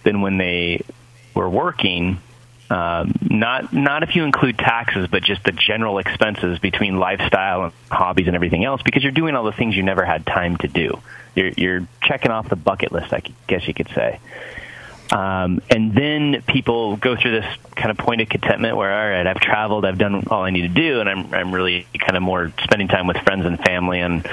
than 0.03 0.21
when 0.21 0.37
they 0.37 0.85
were 1.33 1.49
working. 1.49 2.21
Um, 2.69 3.13
not 3.21 3.73
not 3.73 4.03
if 4.03 4.15
you 4.15 4.23
include 4.23 4.57
taxes, 4.57 5.09
but 5.11 5.21
just 5.21 5.43
the 5.43 5.51
general 5.51 5.97
expenses 5.97 6.57
between 6.59 6.97
lifestyle 6.97 7.65
and 7.65 7.73
hobbies 7.91 8.27
and 8.27 8.37
everything 8.37 8.63
else, 8.63 8.81
because 8.83 9.03
you're 9.03 9.11
doing 9.11 9.35
all 9.35 9.43
the 9.43 9.51
things 9.51 9.75
you 9.75 9.83
never 9.83 10.05
had 10.05 10.25
time 10.25 10.55
to 10.57 10.69
do. 10.69 11.01
You're, 11.35 11.51
you're 11.57 11.87
checking 12.01 12.31
off 12.31 12.47
the 12.47 12.55
bucket 12.55 12.93
list, 12.93 13.11
I 13.11 13.21
guess 13.47 13.67
you 13.67 13.73
could 13.73 13.89
say. 13.89 14.21
Um, 15.15 15.61
and 15.69 15.93
then 15.93 16.43
people 16.45 16.97
go 16.97 17.15
through 17.15 17.39
this 17.39 17.57
kind 17.73 17.89
of 17.89 17.97
point 17.97 18.19
of 18.19 18.27
contentment 18.27 18.75
where, 18.75 18.91
all 18.91 19.09
right, 19.09 19.25
I've 19.25 19.39
traveled, 19.39 19.85
I've 19.85 19.97
done 19.97 20.27
all 20.27 20.43
I 20.43 20.49
need 20.49 20.63
to 20.63 20.67
do, 20.67 20.99
and 20.99 21.07
I'm, 21.07 21.33
I'm 21.33 21.55
really 21.55 21.87
kind 21.97 22.17
of 22.17 22.21
more 22.21 22.51
spending 22.63 22.89
time 22.89 23.07
with 23.07 23.15
friends 23.19 23.45
and 23.45 23.57
family 23.57 24.01
on 24.01 24.25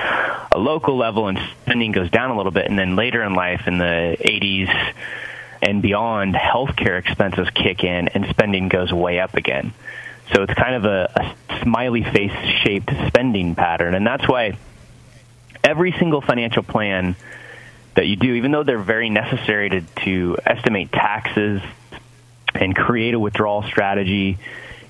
a 0.51 0.59
local 0.59 0.97
level, 0.97 1.29
and 1.29 1.39
spending 1.63 1.93
goes 1.93 2.11
down 2.11 2.33
a 2.33 2.37
little 2.37 2.51
bit. 2.51 2.67
And 2.67 2.77
then 2.77 2.97
later 2.97 3.23
in 3.23 3.35
life, 3.35 3.69
in 3.69 3.79
the 3.79 4.17
80s 4.19 4.95
and 5.63 5.83
beyond, 5.83 6.35
healthcare 6.35 6.99
expenses 6.99 7.49
kick 7.51 7.85
in, 7.85 8.09
and 8.09 8.27
spending 8.31 8.67
goes 8.67 8.93
way 8.93 9.21
up 9.21 9.35
again. 9.35 9.73
So 10.35 10.43
it's 10.43 10.55
kind 10.55 10.75
of 10.75 10.85
a, 10.85 11.13
a 11.15 11.63
smiley 11.63 12.03
face 12.03 12.33
shaped 12.65 12.91
spending 13.07 13.55
pattern, 13.55 13.95
and 13.95 14.05
that's 14.05 14.27
why 14.27 14.59
every 15.63 15.93
single 15.93 16.23
financial 16.23 16.65
plan 16.65 17.15
that 17.95 18.07
you 18.07 18.17
do, 18.17 18.35
even 18.35 18.53
though 18.53 18.63
they're 18.63 18.79
very 18.79 19.11
necessary 19.11 19.69
to, 19.71 19.81
to 20.05 20.37
estimate 20.45 20.93
taxes 20.93 21.61
and 22.55 22.75
create 22.75 23.15
a 23.15 23.19
withdrawal 23.19 23.63
strategy 23.63 24.39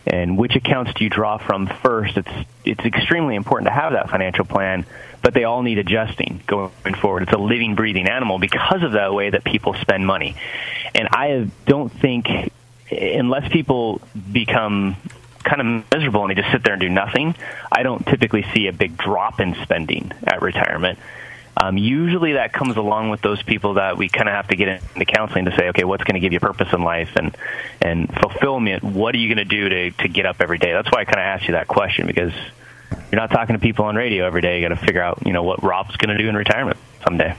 and 0.06 0.36
which 0.36 0.56
accounts 0.56 0.92
do 0.94 1.04
you 1.04 1.10
draw 1.10 1.38
from 1.38 1.68
first, 1.82 2.16
it's 2.16 2.48
it's 2.64 2.84
extremely 2.84 3.36
important 3.36 3.68
to 3.68 3.72
have 3.72 3.92
that 3.92 4.10
financial 4.10 4.44
plan, 4.44 4.84
but 5.22 5.34
they 5.34 5.44
all 5.44 5.62
need 5.62 5.78
adjusting 5.78 6.42
going 6.46 6.94
forward. 7.00 7.24
It's 7.24 7.32
a 7.32 7.38
living, 7.38 7.74
breathing 7.74 8.08
animal 8.08 8.38
because 8.38 8.82
of 8.82 8.92
the 8.92 9.12
way 9.12 9.30
that 9.30 9.44
people 9.44 9.74
spend 9.74 10.06
money. 10.06 10.36
And 10.94 11.08
I 11.12 11.48
don't 11.66 11.90
think 11.90 12.28
unless 12.90 13.50
people 13.50 14.00
become 14.32 14.96
kind 15.44 15.60
of 15.60 15.92
miserable 15.92 16.22
and 16.22 16.30
they 16.30 16.40
just 16.40 16.52
sit 16.52 16.64
there 16.64 16.74
and 16.74 16.80
do 16.80 16.88
nothing, 16.88 17.34
I 17.70 17.82
don't 17.82 18.06
typically 18.06 18.44
see 18.54 18.66
a 18.68 18.72
big 18.72 18.96
drop 18.96 19.40
in 19.40 19.56
spending 19.62 20.12
at 20.24 20.42
retirement. 20.42 20.98
Um, 21.56 21.76
usually 21.76 22.32
that 22.32 22.52
comes 22.52 22.76
along 22.76 23.10
with 23.10 23.20
those 23.20 23.42
people 23.42 23.74
that 23.74 23.96
we 23.98 24.08
kind 24.08 24.28
of 24.28 24.34
have 24.34 24.48
to 24.48 24.56
get 24.56 24.82
into 24.94 25.04
counseling 25.04 25.44
to 25.44 25.56
say, 25.56 25.68
okay, 25.68 25.84
what's 25.84 26.02
going 26.02 26.14
to 26.14 26.20
give 26.20 26.32
you 26.32 26.40
purpose 26.40 26.72
in 26.72 26.82
life 26.82 27.10
and 27.16 27.36
and 27.80 28.12
fulfillment? 28.20 28.82
What 28.82 29.14
are 29.14 29.18
you 29.18 29.28
going 29.34 29.46
to 29.46 29.56
do 29.56 29.68
to 29.68 29.90
to 30.02 30.08
get 30.08 30.26
up 30.26 30.36
every 30.40 30.58
day? 30.58 30.72
That's 30.72 30.90
why 30.90 31.00
I 31.00 31.04
kind 31.04 31.18
of 31.18 31.24
asked 31.24 31.46
you 31.46 31.52
that 31.52 31.68
question 31.68 32.06
because 32.06 32.32
you're 33.10 33.20
not 33.20 33.30
talking 33.30 33.54
to 33.54 33.60
people 33.60 33.84
on 33.84 33.96
radio 33.96 34.26
every 34.26 34.40
day. 34.40 34.60
You 34.60 34.68
got 34.68 34.74
to 34.74 34.84
figure 34.84 35.02
out, 35.02 35.26
you 35.26 35.32
know, 35.32 35.42
what 35.42 35.62
Rob's 35.62 35.96
going 35.96 36.16
to 36.16 36.22
do 36.22 36.28
in 36.28 36.34
retirement 36.34 36.78
someday. 37.04 37.36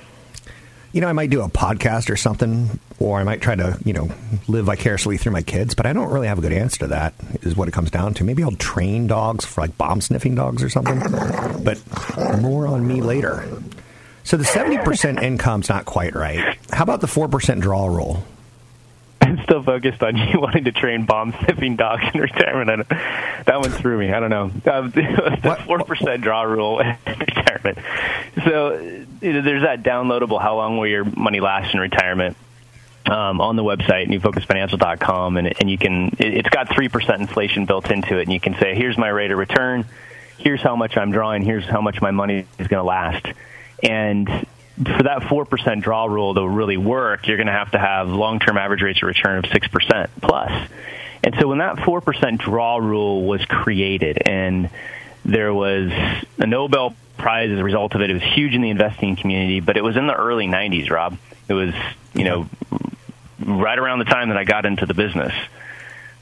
You 0.92 1.02
know, 1.02 1.08
I 1.08 1.14
might 1.14 1.32
do 1.32 1.42
a 1.42 1.50
podcast 1.50 2.12
or 2.12 2.16
something, 2.16 2.80
or 3.00 3.20
I 3.20 3.24
might 3.24 3.42
try 3.42 3.56
to, 3.56 3.80
you 3.84 3.94
know, 3.94 4.10
live 4.48 4.66
vicariously 4.66 5.18
through 5.18 5.32
my 5.32 5.42
kids, 5.42 5.74
but 5.74 5.88
I 5.88 5.94
don't 5.94 6.12
really 6.12 6.28
have 6.28 6.38
a 6.38 6.42
good 6.42 6.54
answer 6.54 6.78
to 6.80 6.88
that, 6.88 7.16
is 7.42 7.56
what 7.56 7.68
it 7.68 7.72
comes 7.72 7.90
down 7.90 8.14
to. 8.16 8.24
Maybe 8.24 8.44
I'll 8.44 8.52
train 8.52 9.08
dogs 9.08 9.44
for 9.44 9.62
like 9.62 9.76
bomb 9.76 10.02
sniffing 10.02 10.36
dogs 10.36 10.62
or 10.62 10.70
something, 10.70 11.00
but 11.64 11.82
more 12.40 12.68
on 12.68 12.88
me 12.88 13.02
later. 13.02 13.50
So 14.24 14.38
the 14.38 14.44
70% 14.44 15.22
income's 15.22 15.70
not 15.70 15.86
quite 15.86 16.16
right. 16.16 16.58
How 16.72 16.84
about 16.84 17.02
the 17.02 17.08
4% 17.08 17.60
draw 17.60 17.88
rule? 17.88 18.24
I'm 19.24 19.42
still 19.44 19.64
focused 19.64 20.04
on 20.04 20.18
you 20.18 20.40
wanting 20.42 20.66
to 20.66 20.72
train 20.72 21.06
bomb 21.06 21.34
sniffing 21.44 21.76
dogs 21.76 22.04
in 22.14 22.20
retirement. 22.20 22.86
I 22.92 23.44
that 23.46 23.60
one 23.60 23.72
threw 23.72 23.98
me. 23.98 24.12
I 24.12 24.20
don't 24.20 24.30
know. 24.30 24.52
Um, 24.72 24.92
the 24.92 25.64
four 25.66 25.80
percent 25.80 26.22
draw 26.22 26.44
rule 26.44 26.80
in 26.80 26.96
retirement. 27.08 27.78
So 28.44 28.78
you 29.22 29.34
know, 29.34 29.42
there's 29.42 29.64
that 29.64 29.82
downloadable 29.84 30.42
"How 30.42 30.56
long 30.58 30.78
will 30.78 30.88
your 30.88 31.06
money 31.06 31.40
last 31.40 31.74
in 31.74 31.80
retirement?" 31.80 32.38
Um, 33.06 33.42
on 33.42 33.58
the 33.58 33.64
website 33.64 34.08
newfocusfinancial.com, 34.08 35.38
and, 35.38 35.54
and 35.60 35.70
you 35.70 35.78
can. 35.78 36.16
It, 36.20 36.36
it's 36.36 36.50
got 36.50 36.74
three 36.74 36.90
percent 36.90 37.22
inflation 37.22 37.66
built 37.66 37.92
into 37.92 38.18
it, 38.18 38.24
and 38.24 38.34
you 38.34 38.40
can 38.40 38.56
say, 38.56 38.76
"Here's 38.76 38.98
my 38.98 39.10
rate 39.10 39.32
of 39.32 39.38
return. 39.38 39.86
Here's 40.38 40.62
how 40.62 40.76
much 40.76 40.98
I'm 40.98 41.12
drawing. 41.12 41.44
Here's 41.44 41.66
how 41.66 41.82
much 41.82 42.02
my 42.02 42.12
money 42.12 42.46
is 42.60 42.68
going 42.68 42.82
to 42.82 42.88
last." 42.88 43.26
And 43.84 44.28
for 44.78 45.04
that 45.04 45.22
4% 45.22 45.82
draw 45.82 46.06
rule 46.06 46.34
to 46.34 46.48
really 46.48 46.78
work, 46.78 47.28
you're 47.28 47.38
going 47.38 47.48
to 47.48 47.54
have 47.54 47.72
to 47.72 47.80
have 47.80 48.10
long-term 48.10 48.58
average 48.58 48.82
rates 48.82 49.02
of 49.02 49.08
return 49.08 49.38
of 49.38 49.46
6% 49.46 50.10
plus. 50.22 50.70
And 51.24 51.36
so 51.40 51.48
when 51.48 51.60
that 51.60 51.78
4% 51.78 52.38
draw 52.38 52.78
rule 52.78 53.26
was 53.26 53.46
created 53.46 54.22
and 54.26 54.70
there 55.24 55.54
was 55.54 55.92
a 56.38 56.48
Nobel 56.48 56.96
Prize 57.18 57.52
as 57.52 57.60
a 57.60 57.64
result 57.64 57.96
of 57.96 58.02
it, 58.02 58.10
it 58.10 58.14
was 58.14 58.24
huge 58.24 58.54
in 58.54 58.62
the 58.62 58.70
investing 58.70 59.16
community, 59.16 59.60
but 59.60 59.78
it 59.78 59.84
was 59.84 59.96
in 59.96 60.08
the 60.08 60.16
early 60.16 60.48
90s, 60.48 60.90
Rob. 60.90 61.18
It 61.48 61.54
was, 61.54 61.74
you 62.14 62.24
know, 62.24 62.50
right 63.40 63.78
around 63.78 64.00
the 64.00 64.06
time 64.06 64.30
that 64.30 64.38
I 64.38 64.44
got 64.44 64.66
into 64.66 64.86
the 64.86 64.94
business. 64.94 65.34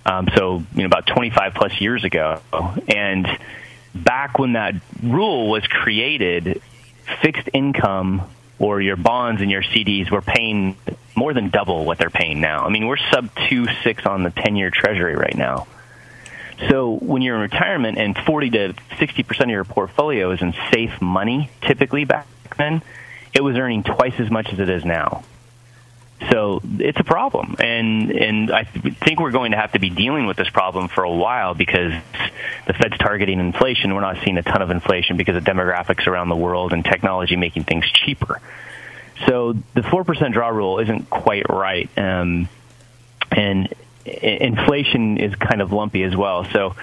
Um, 0.06 0.28
so, 0.36 0.64
you 0.76 0.82
know, 0.82 0.86
about 0.86 1.08
25 1.08 1.54
plus 1.54 1.80
years 1.80 2.04
ago. 2.04 2.42
And 2.88 3.28
back 3.96 4.38
when 4.38 4.54
that 4.54 4.76
rule 5.02 5.50
was 5.50 5.66
created, 5.66 6.62
fixed 7.22 7.50
income 7.54 8.24
or 8.60 8.82
your 8.82 8.96
bonds 8.96 9.42
and 9.42 9.50
your 9.50 9.64
CDs 9.64 10.12
were 10.12 10.22
paying 10.22 10.76
more 11.16 11.34
than 11.34 11.50
double 11.50 11.84
what 11.86 11.98
they're 11.98 12.10
paying 12.10 12.40
now. 12.40 12.66
I 12.66 12.70
mean, 12.70 12.88
we're 12.88 12.98
sub 13.12 13.30
two 13.50 13.68
six 13.84 14.06
on 14.06 14.24
the 14.24 14.30
10 14.30 14.56
year 14.56 14.70
treasury 14.70 15.16
right 15.16 15.36
now. 15.36 15.68
So 16.70 16.92
when 16.92 17.22
you're 17.22 17.36
in 17.36 17.42
retirement 17.42 17.98
and 17.98 18.16
40 18.16 18.50
to 18.52 18.74
60 19.00 19.24
percent 19.24 19.50
of 19.50 19.54
your 19.54 19.64
portfolio 19.64 20.32
is 20.32 20.42
in 20.42 20.54
safe 20.72 21.02
money, 21.02 21.50
typically 21.62 22.06
back 22.06 22.28
then, 22.58 22.84
it 23.34 23.42
was 23.42 23.56
earning 23.56 23.84
twice 23.84 24.20
as 24.20 24.30
much 24.30 24.54
as 24.54 24.60
it 24.60 24.70
is 24.70 24.86
now. 24.86 25.24
So 26.30 26.62
it's 26.78 27.00
a 27.00 27.04
problem, 27.04 27.56
and 27.58 28.12
and 28.12 28.52
I 28.52 28.64
th- 28.64 28.96
think 28.98 29.20
we're 29.20 29.32
going 29.32 29.52
to 29.52 29.58
have 29.58 29.72
to 29.72 29.80
be 29.80 29.90
dealing 29.90 30.28
with 30.28 30.38
this 30.38 30.50
problem 30.50 30.88
for 30.88 31.04
a 31.04 31.12
while 31.12 31.56
because 31.56 31.94
the 32.68 32.74
Fed's 32.74 32.98
targeting 33.00 33.40
inflation. 33.40 33.96
We're 33.96 34.02
not 34.02 34.18
seeing 34.24 34.38
a 34.38 34.44
ton 34.44 34.62
of 34.62 34.70
inflation 34.70 35.18
because 35.18 35.36
of 35.36 35.44
demographics 35.44 36.06
around 36.06 36.30
the 36.30 36.36
world 36.36 36.74
and 36.74 36.86
technology 36.86 37.36
making 37.38 37.64
things 37.64 37.90
cheaper. 37.90 38.40
So 39.26 39.54
the 39.74 39.82
four 39.82 40.04
percent 40.04 40.36
draw 40.36 40.50
rule 40.50 40.78
isn't 40.78 41.10
quite 41.10 41.50
right, 41.50 41.90
um, 41.98 42.48
and 43.32 43.74
inflation 44.06 45.18
is 45.18 45.34
kind 45.34 45.60
of 45.60 45.72
lumpy 45.72 46.04
as 46.04 46.16
well. 46.16 46.46
So 46.46 46.76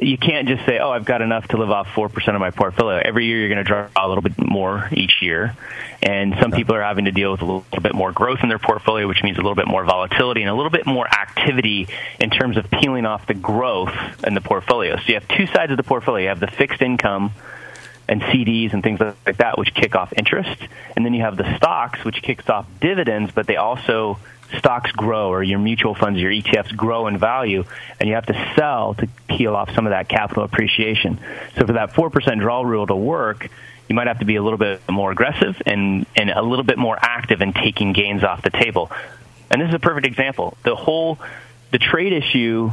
you 0.00 0.18
can't 0.18 0.48
just 0.48 0.64
say, 0.66 0.78
"Oh, 0.78 0.90
I've 0.90 1.04
got 1.04 1.22
enough 1.22 1.48
to 1.48 1.56
live 1.56 1.70
off 1.70 1.88
four 1.94 2.08
percent 2.08 2.34
of 2.34 2.40
my 2.40 2.50
portfolio." 2.50 3.00
Every 3.04 3.26
year, 3.26 3.38
you're 3.38 3.48
going 3.48 3.64
to 3.64 3.64
draw 3.64 3.88
a 3.96 4.08
little 4.08 4.22
bit 4.22 4.38
more 4.38 4.88
each 4.92 5.22
year, 5.22 5.56
and 6.02 6.34
some 6.40 6.50
people 6.50 6.74
are 6.74 6.82
having 6.82 7.04
to 7.04 7.12
deal 7.12 7.32
with 7.32 7.42
a 7.42 7.44
little, 7.44 7.64
bit 7.80 7.94
more 7.94 8.12
growth 8.12 8.40
in 8.42 8.48
their 8.48 8.58
portfolio, 8.58 9.06
which 9.06 9.22
means 9.22 9.38
a 9.38 9.40
little 9.40 9.54
bit 9.54 9.66
more 9.66 9.84
volatility 9.84 10.42
and 10.42 10.50
a 10.50 10.54
little 10.54 10.70
bit 10.70 10.86
more 10.86 11.06
activity 11.06 11.88
in 12.18 12.30
terms 12.30 12.56
of 12.56 12.70
peeling 12.70 13.06
off 13.06 13.26
the 13.26 13.34
growth 13.34 13.94
in 14.24 14.34
the 14.34 14.40
portfolio. 14.40 14.96
So 14.96 15.02
you 15.06 15.14
have 15.14 15.28
two 15.28 15.46
sides 15.46 15.70
of 15.70 15.76
the 15.76 15.82
portfolio. 15.82 16.24
You 16.24 16.28
have 16.28 16.40
the 16.40 16.50
fixed 16.50 16.82
income 16.82 17.32
and 18.08 18.20
CDs 18.22 18.72
and 18.72 18.82
things 18.82 18.98
like 18.98 19.36
that, 19.36 19.56
which 19.56 19.72
kick 19.72 19.94
off 19.94 20.12
interest, 20.16 20.60
and 20.96 21.06
then 21.06 21.14
you 21.14 21.22
have 21.22 21.36
the 21.36 21.56
stocks, 21.56 22.04
which 22.04 22.22
kicks 22.22 22.48
off 22.48 22.66
dividends, 22.80 23.30
but 23.32 23.46
they 23.46 23.56
also 23.56 24.18
stocks 24.58 24.90
grow 24.92 25.28
or 25.28 25.42
your 25.42 25.58
mutual 25.58 25.94
funds, 25.94 26.18
your 26.18 26.30
ETFs 26.30 26.74
grow 26.76 27.06
in 27.06 27.18
value, 27.18 27.64
and 27.98 28.08
you 28.08 28.14
have 28.14 28.26
to 28.26 28.54
sell 28.56 28.94
to 28.94 29.08
peel 29.28 29.54
off 29.54 29.74
some 29.74 29.86
of 29.86 29.90
that 29.90 30.08
capital 30.08 30.44
appreciation. 30.44 31.18
So 31.56 31.66
for 31.66 31.74
that 31.74 31.92
4% 31.92 32.40
draw 32.40 32.62
rule 32.62 32.86
to 32.86 32.96
work, 32.96 33.48
you 33.88 33.94
might 33.94 34.06
have 34.06 34.20
to 34.20 34.24
be 34.24 34.36
a 34.36 34.42
little 34.42 34.58
bit 34.58 34.80
more 34.88 35.10
aggressive 35.10 35.60
and, 35.66 36.06
and 36.16 36.30
a 36.30 36.42
little 36.42 36.64
bit 36.64 36.78
more 36.78 36.96
active 37.00 37.42
in 37.42 37.52
taking 37.52 37.92
gains 37.92 38.22
off 38.22 38.42
the 38.42 38.50
table. 38.50 38.90
And 39.50 39.60
this 39.60 39.68
is 39.68 39.74
a 39.74 39.80
perfect 39.80 40.06
example. 40.06 40.56
The 40.62 40.76
whole, 40.76 41.18
the 41.72 41.78
trade 41.78 42.12
issue 42.12 42.70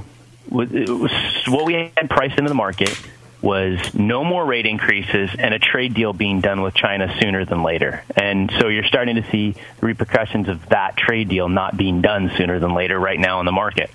was, 0.50 0.70
was 0.70 1.12
what 1.48 1.66
we 1.66 1.74
had 1.74 2.10
priced 2.10 2.38
into 2.38 2.50
the 2.50 2.56
market 2.56 2.96
was 3.42 3.94
no 3.94 4.24
more 4.24 4.46
rate 4.46 4.66
increases 4.66 5.30
and 5.38 5.54
a 5.54 5.60
trade 5.60 5.94
deal 5.94 6.14
being 6.14 6.42
done 6.42 6.62
with 6.62 6.74
China 6.74 7.16
sooner 7.20 7.46
than 7.46 7.64
later. 7.64 8.04
And 8.16 8.52
so 8.60 8.68
you're 8.68 8.84
starting 8.84 9.16
to 9.18 9.30
see 9.30 9.52
the 9.52 9.86
repercussions 9.86 10.48
of 10.50 10.68
that 10.70 10.98
trade 10.98 11.30
deal 11.30 11.48
not 11.48 11.78
being 11.78 12.02
done 12.02 12.32
sooner 12.36 12.60
than 12.60 12.74
later 12.74 13.00
right 13.00 13.20
now 13.20 13.40
in 13.40 13.46
the 13.46 13.52
market. 13.52 13.92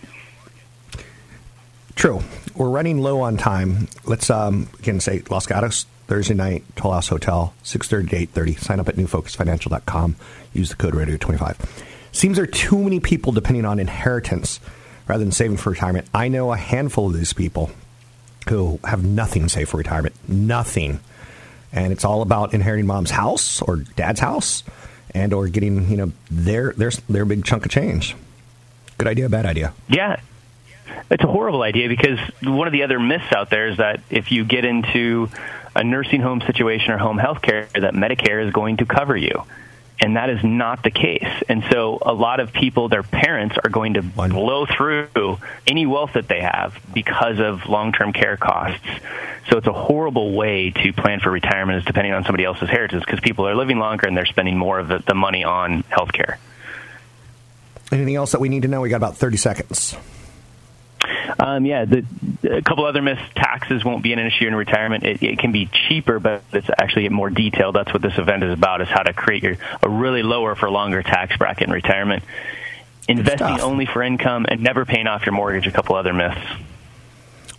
True. 1.94 2.20
We're 2.54 2.68
running 2.68 2.98
low 2.98 3.20
on 3.20 3.36
time. 3.36 3.88
Let's 4.04 4.30
um, 4.30 4.68
again 4.78 5.00
say 5.00 5.22
Los 5.30 5.46
Gatos 5.46 5.86
Thursday 6.06 6.34
night, 6.34 6.64
Toll 6.76 6.92
House 6.92 7.08
Hotel, 7.08 7.54
6.30 7.64 8.10
to 8.10 8.26
8.30. 8.26 8.58
Sign 8.58 8.80
up 8.80 8.88
at 8.88 8.96
newfocusfinancial.com. 8.96 10.16
Use 10.52 10.68
the 10.70 10.76
code 10.76 10.94
radio25. 10.94 11.56
Seems 12.12 12.36
there 12.36 12.44
are 12.44 12.46
too 12.46 12.82
many 12.82 13.00
people 13.00 13.32
depending 13.32 13.64
on 13.64 13.78
inheritance 13.78 14.60
rather 15.08 15.24
than 15.24 15.32
saving 15.32 15.56
for 15.56 15.70
retirement. 15.70 16.06
I 16.12 16.28
know 16.28 16.52
a 16.52 16.56
handful 16.56 17.06
of 17.06 17.14
these 17.14 17.32
people 17.32 17.70
who 18.48 18.78
have 18.84 19.04
nothing 19.04 19.48
saved 19.48 19.70
for 19.70 19.76
retirement. 19.76 20.14
Nothing. 20.28 21.00
And 21.72 21.92
it's 21.92 22.04
all 22.04 22.22
about 22.22 22.54
inheriting 22.54 22.86
mom's 22.86 23.10
house 23.10 23.62
or 23.62 23.76
dad's 23.76 24.20
house 24.20 24.62
and 25.14 25.32
or 25.32 25.48
getting, 25.48 25.88
you 25.90 25.96
know, 25.96 26.12
their 26.30 26.72
their 26.72 26.90
their 27.08 27.24
big 27.24 27.44
chunk 27.44 27.64
of 27.64 27.70
change. 27.70 28.16
Good 28.98 29.08
idea, 29.08 29.28
bad 29.28 29.46
idea. 29.46 29.72
Yeah. 29.88 30.20
It's 31.10 31.24
a 31.24 31.26
horrible 31.26 31.62
idea 31.62 31.88
because 31.88 32.18
one 32.42 32.66
of 32.66 32.72
the 32.72 32.82
other 32.82 32.98
myths 32.98 33.32
out 33.32 33.50
there 33.50 33.68
is 33.68 33.78
that 33.78 34.00
if 34.10 34.30
you 34.30 34.44
get 34.44 34.64
into 34.64 35.28
a 35.74 35.82
nursing 35.82 36.20
home 36.20 36.42
situation 36.42 36.92
or 36.92 36.98
home 36.98 37.18
health 37.18 37.40
care, 37.40 37.68
that 37.72 37.94
Medicare 37.94 38.46
is 38.46 38.52
going 38.52 38.78
to 38.78 38.86
cover 38.86 39.16
you 39.16 39.44
and 40.02 40.16
that 40.16 40.30
is 40.30 40.42
not 40.42 40.82
the 40.82 40.90
case. 40.90 41.42
And 41.48 41.62
so 41.70 41.98
a 42.02 42.12
lot 42.12 42.40
of 42.40 42.52
people, 42.52 42.88
their 42.88 43.04
parents 43.04 43.56
are 43.62 43.70
going 43.70 43.94
to 43.94 44.02
blow 44.02 44.66
through 44.66 45.38
any 45.64 45.86
wealth 45.86 46.14
that 46.14 46.26
they 46.26 46.40
have 46.40 46.76
because 46.92 47.38
of 47.38 47.66
long-term 47.68 48.12
care 48.12 48.36
costs. 48.36 48.84
So 49.48 49.58
it's 49.58 49.68
a 49.68 49.72
horrible 49.72 50.34
way 50.34 50.70
to 50.70 50.92
plan 50.92 51.20
for 51.20 51.30
retirement 51.30 51.78
is 51.78 51.84
depending 51.84 52.12
on 52.12 52.24
somebody 52.24 52.44
else's 52.44 52.68
heritage 52.68 53.00
because 53.00 53.20
people 53.20 53.46
are 53.46 53.54
living 53.54 53.78
longer 53.78 54.08
and 54.08 54.16
they're 54.16 54.26
spending 54.26 54.58
more 54.58 54.80
of 54.80 54.88
the, 54.88 54.98
the 54.98 55.14
money 55.14 55.44
on 55.44 55.82
health 55.88 56.12
care. 56.12 56.38
Anything 57.92 58.16
else 58.16 58.32
that 58.32 58.40
we 58.40 58.48
need 58.48 58.62
to 58.62 58.68
know? 58.68 58.80
We 58.80 58.88
got 58.88 58.96
about 58.96 59.16
30 59.16 59.36
seconds. 59.36 59.96
Um, 61.38 61.64
yeah, 61.64 61.84
the, 61.84 62.04
a 62.50 62.62
couple 62.62 62.84
other 62.84 63.02
myths: 63.02 63.22
taxes 63.34 63.84
won't 63.84 64.02
be 64.02 64.12
an 64.12 64.18
issue 64.18 64.46
in 64.46 64.54
retirement. 64.54 65.04
It, 65.04 65.22
it, 65.22 65.38
can 65.38 65.52
be 65.52 65.66
cheaper, 65.66 66.18
but 66.18 66.42
it's 66.52 66.68
actually 66.78 67.08
more 67.08 67.30
detailed. 67.30 67.74
That's 67.74 67.92
what 67.92 68.02
this 68.02 68.18
event 68.18 68.44
is 68.44 68.52
about: 68.52 68.80
is 68.80 68.88
how 68.88 69.02
to 69.02 69.12
create 69.12 69.42
your, 69.42 69.56
a 69.82 69.88
really 69.88 70.22
lower 70.22 70.54
for 70.54 70.70
longer 70.70 71.02
tax 71.02 71.36
bracket 71.36 71.68
in 71.68 71.72
retirement. 71.72 72.22
Investing 73.08 73.60
only 73.60 73.86
for 73.86 74.02
income 74.02 74.46
and 74.48 74.62
never 74.62 74.84
paying 74.84 75.06
off 75.06 75.26
your 75.26 75.34
mortgage. 75.34 75.66
A 75.66 75.72
couple 75.72 75.96
other 75.96 76.12
myths. 76.12 76.40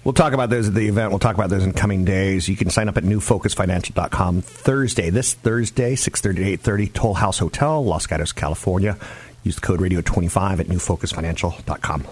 We'll 0.04 0.14
talk 0.14 0.34
about 0.34 0.50
those 0.50 0.68
at 0.68 0.74
the 0.74 0.88
event. 0.88 1.12
We'll 1.12 1.20
talk 1.20 1.36
about 1.36 1.50
those 1.50 1.64
in 1.64 1.72
coming 1.72 2.04
days. 2.04 2.50
You 2.50 2.58
can 2.58 2.70
sign 2.70 2.90
up 2.90 2.98
at 2.98 3.04
newfocusfinancial.com 3.04 4.42
Thursday, 4.42 5.10
this 5.10 5.34
Thursday, 5.34 5.96
6.30 5.96 6.36
to 6.36 6.72
8.30, 6.72 6.94
Toll 6.94 7.14
House 7.14 7.40
Hotel, 7.40 7.84
Los 7.84 8.06
Gatos, 8.06 8.34
California. 8.34 8.98
Use 9.44 9.56
the 9.56 9.62
code 9.62 9.80
radio25 9.80 10.60
at 10.60 10.68
newfocusfinancial.com. 10.68 12.08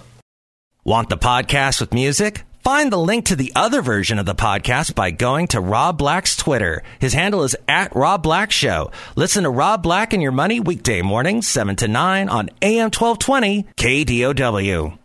Want 0.84 1.10
the 1.10 1.18
podcast 1.18 1.80
with 1.80 1.94
music? 1.94 2.42
Find 2.64 2.92
the 2.92 2.98
link 2.98 3.26
to 3.26 3.36
the 3.36 3.52
other 3.56 3.84
version 3.84 4.18
of 4.18 4.26
the 4.26 4.34
podcast 4.34 4.96
by 4.96 5.12
going 5.12 5.46
to 5.50 5.62
Rob 5.62 6.00
Black's 6.00 6.36
Twitter. 6.36 6.82
His 6.98 7.14
handle 7.14 7.44
is 7.44 7.56
at 7.68 7.96
Rob 7.96 8.24
Black 8.24 8.50
Show. 8.52 8.90
Listen 9.16 9.44
to 9.44 9.52
Rob 9.52 9.84
Black 9.84 10.12
and 10.12 10.24
Your 10.24 10.32
Money 10.32 10.60
weekday 10.60 11.04
mornings, 11.04 11.48
7 11.48 11.76
to 11.76 11.88
9 11.88 12.30
on 12.30 12.50
AM 12.64 12.90
1220 12.90 13.68
KDOW. 13.78 14.98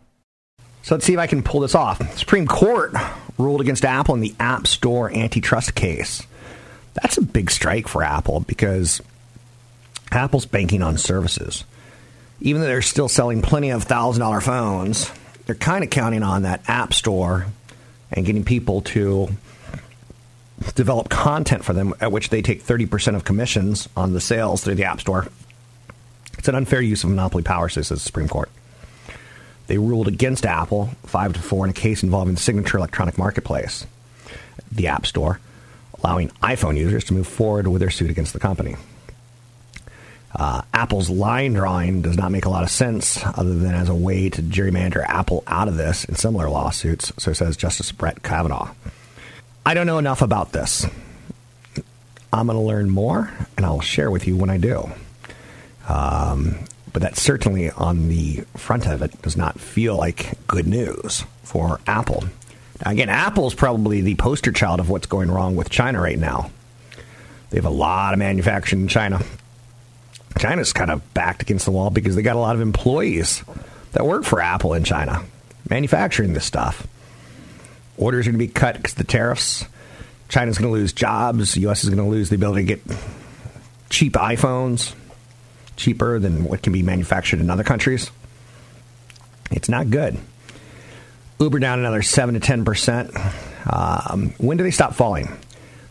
So 0.81 0.95
let's 0.95 1.05
see 1.05 1.13
if 1.13 1.19
I 1.19 1.27
can 1.27 1.43
pull 1.43 1.61
this 1.61 1.75
off. 1.75 2.17
Supreme 2.17 2.47
Court 2.47 2.95
ruled 3.37 3.61
against 3.61 3.85
Apple 3.85 4.15
in 4.15 4.23
the 4.23 4.35
App 4.41 4.67
Store 4.67 5.13
antitrust 5.13 5.75
case. 5.75 6.23
That's 6.95 7.19
a 7.19 7.23
big 7.23 7.51
strike 7.51 7.87
for 7.87 8.03
Apple 8.03 8.41
because 8.41 9.03
Apple's 10.11 10.47
banking 10.47 10.83
on 10.83 10.97
services. 10.97 11.65
Even 12.41 12.63
though 12.63 12.67
they're 12.67 12.81
still 12.81 13.09
selling 13.09 13.43
plenty 13.43 13.69
of 13.69 13.87
$1,000 13.87 14.43
phones, 14.43 15.11
they're 15.47 15.55
kind 15.55 15.83
of 15.85 15.91
counting 15.91 16.23
on 16.23 16.43
that 16.43 16.69
app 16.69 16.93
store 16.93 17.47
and 18.13 18.27
getting 18.27 18.45
people 18.45 18.83
to 18.83 19.29
develop 20.75 21.09
content 21.09 21.65
for 21.65 21.73
them, 21.73 21.95
at 22.01 22.13
which 22.13 22.31
they 22.31 22.43
take 22.43 22.63
30% 22.63 23.15
of 23.15 23.25
commissions 23.25 23.89
on 23.97 24.13
the 24.13 24.21
sales 24.21 24.63
through 24.63 24.75
the 24.75 24.85
app 24.85 25.01
store. 25.01 25.29
It's 26.39 26.49
an 26.49 26.55
unfair 26.55 26.81
use 26.81 27.05
of 27.05 27.11
monopoly 27.11 27.43
power, 27.43 27.69
says 27.69 27.89
the 27.89 27.99
Supreme 27.99 28.29
Court. 28.29 28.51
They 29.67 29.79
ruled 29.79 30.09
against 30.09 30.47
Apple, 30.47 30.91
5 31.05 31.35
to 31.35 31.41
4, 31.41 31.65
in 31.65 31.71
a 31.71 31.75
case 31.75 32.03
involving 32.03 32.35
the 32.35 32.41
Signature 32.41 32.79
Electronic 32.79 33.19
Marketplace, 33.19 33.87
the 34.71 34.87
App 34.87 35.07
Store, 35.07 35.41
allowing 36.03 36.29
iPhone 36.43 36.77
users 36.77 37.05
to 37.05 37.15
move 37.15 37.27
forward 37.27 37.67
with 37.67 37.81
their 37.81 37.91
suit 37.91 38.11
against 38.11 38.33
the 38.33 38.39
company. 38.39 38.77
Uh, 40.39 40.61
Apple's 40.75 41.09
line 41.09 41.55
drawing 41.55 42.03
does 42.03 42.19
not 42.19 42.31
make 42.31 42.45
a 42.45 42.51
lot 42.51 42.63
of 42.63 42.71
sense 42.71 43.25
other 43.25 43.55
than 43.55 43.75
as 43.75 43.89
a 43.89 43.95
way 43.95 44.29
to 44.29 44.43
gerrymander 44.43 45.03
Apple 45.03 45.43
out 45.47 45.67
of 45.67 45.79
this 45.79 46.05
in 46.05 46.15
similar 46.15 46.51
lawsuits, 46.51 47.11
so 47.17 47.33
says 47.33 47.57
Justice 47.57 47.91
Brett 47.91 48.23
Kavanaugh. 48.23 48.71
I 49.65 49.73
don't 49.73 49.87
know 49.87 49.97
enough 49.97 50.21
about 50.21 50.53
this. 50.53 50.87
I'm 52.35 52.47
going 52.49 52.59
to 52.59 52.63
learn 52.63 52.91
more, 52.91 53.33
and 53.57 53.65
I'll 53.65 53.81
share 53.81 54.11
with 54.11 54.27
you 54.27 54.37
when 54.37 54.51
I 54.51 54.59
do. 54.59 54.91
Um, 55.89 56.59
but 56.93 57.01
that 57.01 57.17
certainly 57.17 57.71
on 57.71 58.09
the 58.09 58.45
front 58.57 58.87
of 58.87 59.01
it 59.01 59.23
does 59.23 59.39
not 59.39 59.59
feel 59.59 59.97
like 59.97 60.35
good 60.47 60.67
news 60.67 61.25
for 61.45 61.81
Apple. 61.87 62.25
Now, 62.85 62.91
again, 62.91 63.09
Apple's 63.09 63.55
probably 63.55 64.03
the 64.03 64.17
poster 64.17 64.53
child 64.53 64.81
of 64.81 64.91
what's 64.91 65.07
going 65.07 65.31
wrong 65.31 65.57
with 65.57 65.71
China 65.71 65.99
right 65.99 66.19
now. 66.19 66.51
They 67.49 67.57
have 67.57 67.65
a 67.65 67.71
lot 67.71 68.13
of 68.13 68.19
manufacturing 68.19 68.83
in 68.83 68.89
China. 68.89 69.23
China's 70.39 70.73
kind 70.73 70.91
of 70.91 71.15
backed 71.15 71.43
against 71.43 71.65
the 71.65 71.71
wall 71.71 71.91
because 71.91 72.15
they 72.15 72.23
got 72.23 72.37
a 72.37 72.41
lot 72.41 72.55
of 72.55 72.61
employees 72.61 73.43
that 73.93 74.05
work 74.05 74.25
for 74.25 74.41
Apple 74.41 74.75
in 74.75 74.85
China 74.85 75.25
manufacturing 75.69 76.33
this 76.33 76.45
stuff. 76.45 76.87
Orders 77.97 78.27
are 78.27 78.31
going 78.31 78.41
to 78.41 78.47
be 78.47 78.53
cut 78.53 78.77
because 78.77 78.95
the 78.95 79.05
tariffs. 79.05 79.65
China's 80.29 80.59
going 80.59 80.73
to 80.73 80.79
lose 80.79 80.93
jobs. 80.93 81.55
The 81.55 81.61
U.S. 81.63 81.85
is 81.85 81.91
going 81.91 82.05
to 82.05 82.11
lose 82.11 82.29
the 82.29 82.37
ability 82.37 82.67
to 82.67 82.75
get 82.75 82.99
cheap 83.89 84.15
iPhones, 84.15 84.95
cheaper 85.77 86.19
than 86.19 86.45
what 86.45 86.63
can 86.63 86.73
be 86.73 86.83
manufactured 86.83 87.41
in 87.41 87.49
other 87.49 87.65
countries. 87.65 88.11
It's 89.51 89.69
not 89.69 89.91
good. 89.91 90.19
Uber 91.39 91.59
down 91.59 91.79
another 91.79 92.03
7 92.03 92.39
to 92.39 92.41
10%. 92.41 94.11
Um, 94.11 94.31
when 94.39 94.57
do 94.57 94.65
they 94.65 94.71
stop 94.71 94.95
falling? 94.95 95.29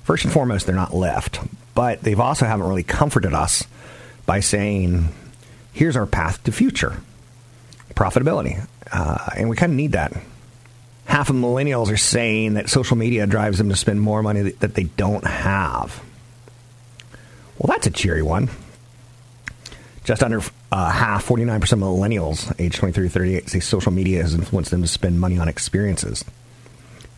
First 0.04 0.26
and 0.26 0.34
foremost, 0.34 0.66
they're 0.66 0.76
not 0.76 0.94
left, 0.94 1.40
but 1.74 2.02
they've 2.02 2.20
also 2.20 2.46
haven't 2.46 2.68
really 2.68 2.84
comforted 2.84 3.34
us 3.34 3.64
by 4.26 4.40
saying, 4.40 5.10
here's 5.74 5.96
our 5.96 6.06
path 6.06 6.44
to 6.44 6.52
future 6.52 6.98
profitability. 7.96 8.66
Uh, 8.92 9.30
and 9.36 9.50
we 9.50 9.56
kind 9.56 9.72
of 9.72 9.78
need 9.78 9.94
that. 9.94 10.14
Half 11.06 11.30
of 11.30 11.36
millennials 11.36 11.92
are 11.92 11.98
saying 11.98 12.56
that 12.56 12.70
social 12.70 12.98
media 12.98 13.28
drives 13.28 13.58
them 13.58 13.70
to 13.70 13.76
spend 13.76 14.02
more 14.02 14.22
money 14.22 14.42
that 14.42 14.74
they 14.74 14.84
don't 14.84 15.26
have. 15.26 16.04
Well, 17.58 17.74
that's 17.74 17.88
a 17.88 17.92
cheery 17.92 18.22
one. 18.22 18.50
Just 20.04 20.22
under 20.22 20.42
uh, 20.72 20.92
half, 20.92 21.26
49% 21.26 21.62
of 21.62 21.80
millennials 21.80 22.54
age 22.60 22.76
23 22.76 23.08
to 23.08 23.10
38 23.10 23.50
say 23.50 23.60
social 23.60 23.92
media 23.92 24.22
has 24.22 24.36
influenced 24.36 24.72
them 24.72 24.82
to 24.82 24.88
spend 24.88 25.20
money 25.20 25.38
on 25.38 25.48
experiences. 25.48 26.26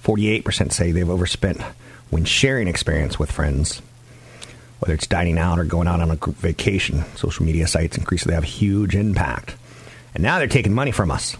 48% 0.04 0.72
say 0.72 0.92
they've 0.92 1.10
overspent 1.10 1.62
when 2.10 2.24
sharing 2.24 2.68
experience 2.68 3.20
with 3.20 3.32
friends 3.32 3.82
whether 4.80 4.94
it's 4.94 5.08
dining 5.08 5.38
out 5.38 5.60
or 5.60 5.64
going 5.64 5.88
out 5.88 6.02
on 6.02 6.12
a 6.12 6.16
vacation, 6.16 7.04
social 7.16 7.46
media 7.46 7.68
sites 7.68 7.98
increasingly 7.98 8.36
have 8.36 8.44
huge 8.44 8.96
impact. 8.96 9.56
And 10.14 10.24
now 10.24 10.38
they're 10.40 10.48
taking 10.48 10.74
money 10.74 10.92
from 10.92 11.12
us. 11.12 11.36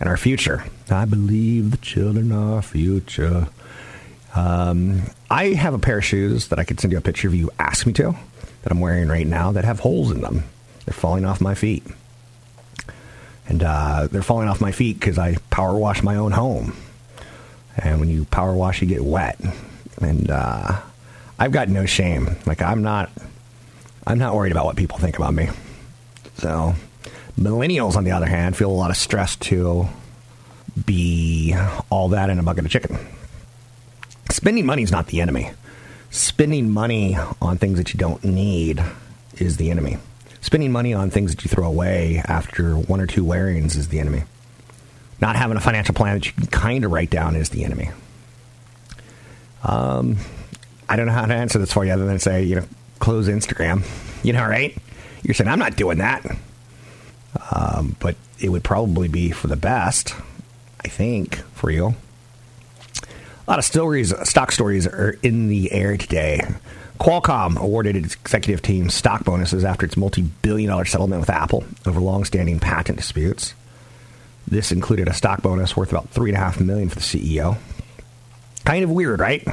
and 0.00 0.08
our 0.08 0.16
future. 0.16 0.64
I 0.90 1.04
believe 1.04 1.70
the 1.70 1.76
children 1.76 2.32
are 2.32 2.56
our 2.56 2.62
future. 2.62 3.46
Um, 4.34 5.02
I 5.30 5.48
have 5.50 5.74
a 5.74 5.78
pair 5.78 5.98
of 5.98 6.04
shoes 6.04 6.48
that 6.48 6.58
I 6.58 6.64
could 6.64 6.80
send 6.80 6.90
you 6.90 6.98
a 6.98 7.02
picture 7.02 7.28
of 7.28 7.34
you 7.36 7.50
ask 7.60 7.86
me 7.86 7.92
to 7.94 8.14
that 8.62 8.72
I'm 8.72 8.80
wearing 8.80 9.08
right 9.08 9.26
now 9.26 9.52
that 9.52 9.64
have 9.64 9.78
holes 9.78 10.10
in 10.10 10.20
them. 10.20 10.42
They're 10.84 10.92
falling 10.92 11.24
off 11.24 11.40
my 11.40 11.54
feet. 11.54 11.84
And 13.48 13.62
uh, 13.62 14.08
they're 14.10 14.22
falling 14.22 14.48
off 14.48 14.60
my 14.60 14.72
feet 14.72 14.98
because 14.98 15.18
I 15.18 15.36
power 15.50 15.76
wash 15.76 16.02
my 16.02 16.16
own 16.16 16.32
home. 16.32 16.74
And 17.76 18.00
when 18.00 18.08
you 18.08 18.24
power 18.24 18.54
wash, 18.54 18.82
you 18.82 18.88
get 18.88 19.04
wet. 19.04 19.38
And 20.00 20.30
uh, 20.30 20.80
I've 21.42 21.50
got 21.50 21.68
no 21.68 21.86
shame. 21.86 22.36
Like 22.46 22.62
I'm 22.62 22.82
not, 22.82 23.10
I'm 24.06 24.16
not 24.16 24.36
worried 24.36 24.52
about 24.52 24.64
what 24.64 24.76
people 24.76 24.98
think 24.98 25.16
about 25.16 25.34
me. 25.34 25.48
So 26.36 26.76
millennials, 27.36 27.96
on 27.96 28.04
the 28.04 28.12
other 28.12 28.26
hand, 28.26 28.56
feel 28.56 28.70
a 28.70 28.72
lot 28.72 28.90
of 28.90 28.96
stress 28.96 29.34
to 29.36 29.88
be 30.86 31.56
all 31.90 32.10
that 32.10 32.30
in 32.30 32.38
a 32.38 32.44
bucket 32.44 32.64
of 32.64 32.70
chicken. 32.70 32.96
Spending 34.30 34.64
money 34.64 34.84
is 34.84 34.92
not 34.92 35.08
the 35.08 35.20
enemy. 35.20 35.50
Spending 36.12 36.70
money 36.70 37.16
on 37.40 37.58
things 37.58 37.76
that 37.78 37.92
you 37.92 37.98
don't 37.98 38.22
need 38.22 38.80
is 39.38 39.56
the 39.56 39.72
enemy. 39.72 39.98
Spending 40.42 40.70
money 40.70 40.94
on 40.94 41.10
things 41.10 41.34
that 41.34 41.44
you 41.44 41.48
throw 41.48 41.66
away 41.66 42.22
after 42.24 42.76
one 42.76 43.00
or 43.00 43.08
two 43.08 43.24
wearings 43.24 43.74
is 43.74 43.88
the 43.88 43.98
enemy. 43.98 44.22
Not 45.20 45.34
having 45.34 45.56
a 45.56 45.60
financial 45.60 45.96
plan 45.96 46.14
that 46.14 46.24
you 46.24 46.34
can 46.34 46.46
kind 46.46 46.84
of 46.84 46.92
write 46.92 47.10
down 47.10 47.34
is 47.34 47.48
the 47.48 47.64
enemy. 47.64 47.90
Um, 49.64 50.18
I 50.88 50.96
don't 50.96 51.06
know 51.06 51.12
how 51.12 51.26
to 51.26 51.34
answer 51.34 51.58
this 51.58 51.72
for 51.72 51.84
you 51.84 51.92
other 51.92 52.06
than 52.06 52.18
say, 52.18 52.42
you 52.44 52.56
know, 52.56 52.64
close 52.98 53.28
Instagram. 53.28 53.84
You 54.24 54.32
know, 54.32 54.46
right? 54.46 54.76
You're 55.22 55.34
saying, 55.34 55.48
I'm 55.48 55.58
not 55.58 55.76
doing 55.76 55.98
that. 55.98 56.24
Um, 57.50 57.96
but 57.98 58.16
it 58.40 58.50
would 58.50 58.64
probably 58.64 59.08
be 59.08 59.30
for 59.30 59.46
the 59.46 59.56
best, 59.56 60.14
I 60.84 60.88
think, 60.88 61.36
for 61.54 61.70
you. 61.70 61.94
A 63.46 63.50
lot 63.50 63.58
of 63.58 63.64
stories, 63.64 64.14
stock 64.28 64.52
stories 64.52 64.86
are 64.86 65.16
in 65.22 65.48
the 65.48 65.72
air 65.72 65.96
today. 65.96 66.40
Qualcomm 67.00 67.56
awarded 67.56 67.96
its 67.96 68.14
executive 68.14 68.62
team 68.62 68.88
stock 68.88 69.24
bonuses 69.24 69.64
after 69.64 69.84
its 69.84 69.96
multi-billion 69.96 70.70
dollar 70.70 70.84
settlement 70.84 71.20
with 71.20 71.30
Apple 71.30 71.64
over 71.86 71.98
long-standing 71.98 72.60
patent 72.60 72.98
disputes. 72.98 73.54
This 74.46 74.70
included 74.70 75.08
a 75.08 75.14
stock 75.14 75.42
bonus 75.42 75.76
worth 75.76 75.90
about 75.90 76.10
three 76.10 76.30
and 76.30 76.36
a 76.36 76.40
half 76.40 76.60
million 76.60 76.88
for 76.88 76.96
the 76.96 77.00
CEO. 77.00 77.58
Kind 78.64 78.84
of 78.84 78.90
weird, 78.90 79.18
right? 79.18 79.46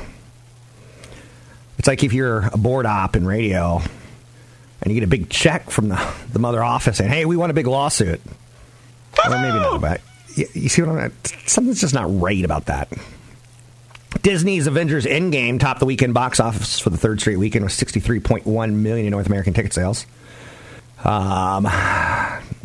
It's 1.79 1.87
like 1.87 2.03
if 2.03 2.11
you're 2.11 2.47
a 2.51 2.57
board 2.57 2.85
op 2.85 3.15
in 3.15 3.25
radio 3.25 3.81
and 4.81 4.93
you 4.93 4.99
get 4.99 5.05
a 5.05 5.09
big 5.09 5.29
check 5.29 5.71
from 5.71 5.89
the, 5.89 6.13
the 6.31 6.39
mother 6.39 6.61
office 6.63 6.97
saying, 6.97 7.09
hey, 7.09 7.25
we 7.25 7.37
want 7.37 7.51
a 7.51 7.53
big 7.53 7.67
lawsuit. 7.67 8.21
Or 9.25 9.31
maybe 9.31 9.59
not, 9.59 9.81
but 9.81 10.01
you, 10.35 10.45
you 10.53 10.69
see 10.69 10.81
what 10.81 10.97
I'm 10.97 11.13
Something's 11.45 11.81
just 11.81 11.93
not 11.93 12.07
right 12.19 12.43
about 12.43 12.65
that. 12.65 12.91
Disney's 14.21 14.67
Avengers 14.67 15.05
Endgame 15.05 15.59
topped 15.59 15.79
the 15.79 15.85
weekend 15.85 16.13
box 16.13 16.39
office 16.39 16.79
for 16.79 16.89
the 16.89 16.97
third 16.97 17.21
straight 17.21 17.37
weekend 17.37 17.63
with 17.63 17.73
63.1 17.73 18.73
million 18.73 19.05
in 19.05 19.11
North 19.11 19.27
American 19.27 19.53
ticket 19.53 19.73
sales. 19.73 20.05
Um, 21.03 21.67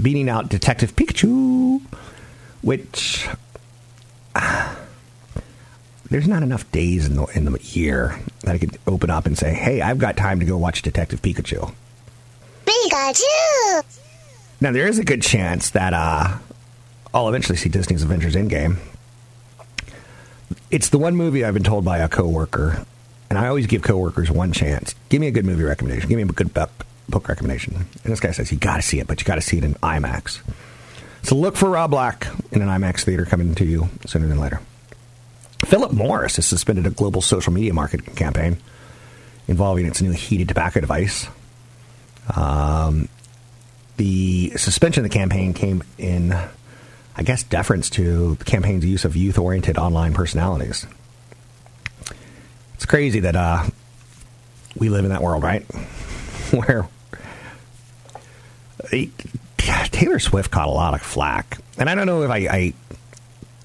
beating 0.02 0.28
out 0.28 0.48
Detective 0.48 0.96
Pikachu, 0.96 1.80
which 2.62 3.28
uh, 4.34 4.73
there's 6.14 6.28
not 6.28 6.44
enough 6.44 6.70
days 6.70 7.06
in 7.06 7.16
the 7.16 7.24
in 7.34 7.44
the 7.44 7.58
year 7.60 8.16
that 8.44 8.54
I 8.54 8.58
could 8.58 8.78
open 8.86 9.10
up 9.10 9.26
and 9.26 9.36
say, 9.36 9.52
"Hey, 9.52 9.80
I've 9.80 9.98
got 9.98 10.16
time 10.16 10.38
to 10.38 10.46
go 10.46 10.56
watch 10.56 10.80
Detective 10.80 11.20
Pikachu." 11.20 11.74
Pikachu. 12.64 13.98
Now 14.60 14.70
there 14.70 14.86
is 14.86 15.00
a 15.00 15.04
good 15.04 15.22
chance 15.22 15.70
that 15.70 15.92
uh, 15.92 16.38
I'll 17.12 17.28
eventually 17.28 17.56
see 17.56 17.68
Disney's 17.68 18.04
Avengers 18.04 18.36
Endgame 18.36 18.76
it's 20.70 20.88
the 20.90 20.98
one 20.98 21.16
movie 21.16 21.44
I've 21.44 21.54
been 21.54 21.64
told 21.64 21.84
by 21.84 21.98
a 21.98 22.08
coworker, 22.08 22.84
and 23.30 23.36
I 23.38 23.48
always 23.48 23.66
give 23.66 23.82
coworkers 23.82 24.30
one 24.30 24.52
chance. 24.52 24.94
Give 25.08 25.20
me 25.20 25.28
a 25.28 25.30
good 25.30 25.44
movie 25.44 25.64
recommendation. 25.64 26.08
Give 26.08 26.16
me 26.16 26.22
a 26.22 26.26
good 26.26 26.54
book, 26.54 26.70
book 27.08 27.28
recommendation. 27.28 27.74
And 27.74 28.12
this 28.12 28.20
guy 28.20 28.30
says 28.30 28.52
you 28.52 28.58
got 28.58 28.76
to 28.76 28.82
see 28.82 29.00
it, 29.00 29.06
but 29.06 29.20
you 29.20 29.24
got 29.24 29.36
to 29.36 29.40
see 29.40 29.58
it 29.58 29.64
in 29.64 29.74
IMAX. 29.74 30.40
So 31.22 31.36
look 31.36 31.56
for 31.56 31.70
Rob 31.70 31.90
Black 31.90 32.26
in 32.52 32.62
an 32.62 32.68
IMAX 32.68 33.04
theater 33.04 33.24
coming 33.24 33.54
to 33.54 33.64
you 33.64 33.88
sooner 34.06 34.26
than 34.26 34.38
later. 34.38 34.60
Philip 35.64 35.92
Morris 35.92 36.36
has 36.36 36.46
suspended 36.46 36.86
a 36.86 36.90
global 36.90 37.20
social 37.20 37.52
media 37.52 37.72
marketing 37.72 38.14
campaign 38.14 38.58
involving 39.48 39.86
its 39.86 40.00
new 40.00 40.12
heated 40.12 40.48
tobacco 40.48 40.80
device. 40.80 41.26
Um, 42.34 43.08
the 43.96 44.50
suspension 44.56 45.04
of 45.04 45.10
the 45.10 45.16
campaign 45.16 45.52
came 45.52 45.82
in 45.98 46.34
I 47.16 47.22
guess, 47.22 47.42
deference 47.44 47.90
to 47.90 48.34
the 48.34 48.44
campaign's 48.44 48.84
use 48.84 49.04
of 49.04 49.14
youth 49.14 49.38
oriented 49.38 49.78
online 49.78 50.14
personalities. 50.14 50.86
It's 52.74 52.86
crazy 52.86 53.20
that 53.20 53.36
uh, 53.36 53.64
we 54.76 54.88
live 54.88 55.04
in 55.04 55.10
that 55.10 55.22
world, 55.22 55.42
right? 55.42 55.62
Where 56.50 56.88
Taylor 59.58 60.18
Swift 60.18 60.50
caught 60.50 60.66
a 60.66 60.72
lot 60.72 60.94
of 60.94 61.02
flack. 61.02 61.58
And 61.78 61.88
I 61.88 61.94
don't 61.94 62.06
know 62.06 62.22
if 62.22 62.30
I, 62.30 62.36
I 62.38 62.74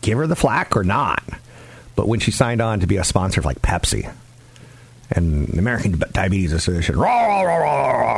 give 0.01 0.19
her 0.19 0.27
the 0.27 0.35
flack 0.35 0.77
or 0.77 0.83
not, 0.83 1.23
but 1.99 2.07
when 2.07 2.21
she 2.21 2.31
signed 2.31 2.61
on 2.61 2.79
to 2.79 2.87
be 2.87 2.95
a 2.95 3.03
sponsor 3.03 3.41
of 3.41 3.45
like 3.45 3.61
Pepsi, 3.61 4.09
and 5.11 5.49
the 5.49 5.59
American 5.59 6.01
Diabetes 6.13 6.53
Association. 6.53 6.95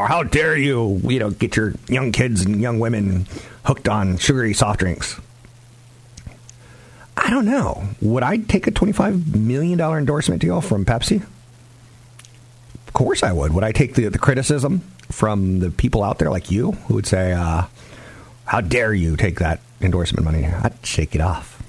How 0.07 0.21
dare 0.21 0.55
you, 0.55 1.01
you 1.03 1.17
know, 1.17 1.31
get 1.31 1.55
your 1.55 1.73
young 1.87 2.11
kids 2.11 2.45
and 2.45 2.61
young 2.61 2.77
women 2.77 3.25
hooked 3.63 3.89
on 3.89 4.19
sugary 4.19 4.53
soft 4.53 4.81
drinks? 4.81 5.19
I 7.17 7.31
don't 7.31 7.45
know. 7.45 7.83
Would 8.03 8.21
I 8.21 8.37
take 8.37 8.67
a 8.67 8.71
$25 8.71 9.35
million 9.35 9.81
endorsement 9.81 10.43
deal 10.43 10.61
from 10.61 10.85
Pepsi? 10.85 11.23
Of 12.85 12.93
course 12.93 13.23
I 13.23 13.31
would. 13.31 13.51
Would 13.51 13.63
I 13.63 13.71
take 13.71 13.95
the, 13.95 14.09
the 14.09 14.19
criticism 14.19 14.81
from 15.09 15.57
the 15.57 15.71
people 15.71 16.03
out 16.03 16.19
there 16.19 16.29
like 16.29 16.51
you 16.51 16.73
who 16.73 16.93
would 16.93 17.07
say, 17.07 17.31
uh, 17.33 17.63
how 18.45 18.61
dare 18.61 18.93
you 18.93 19.17
take 19.17 19.39
that 19.39 19.59
endorsement 19.81 20.23
money? 20.23 20.45
I'd 20.45 20.85
shake 20.85 21.15
it 21.15 21.21
off. 21.21 21.63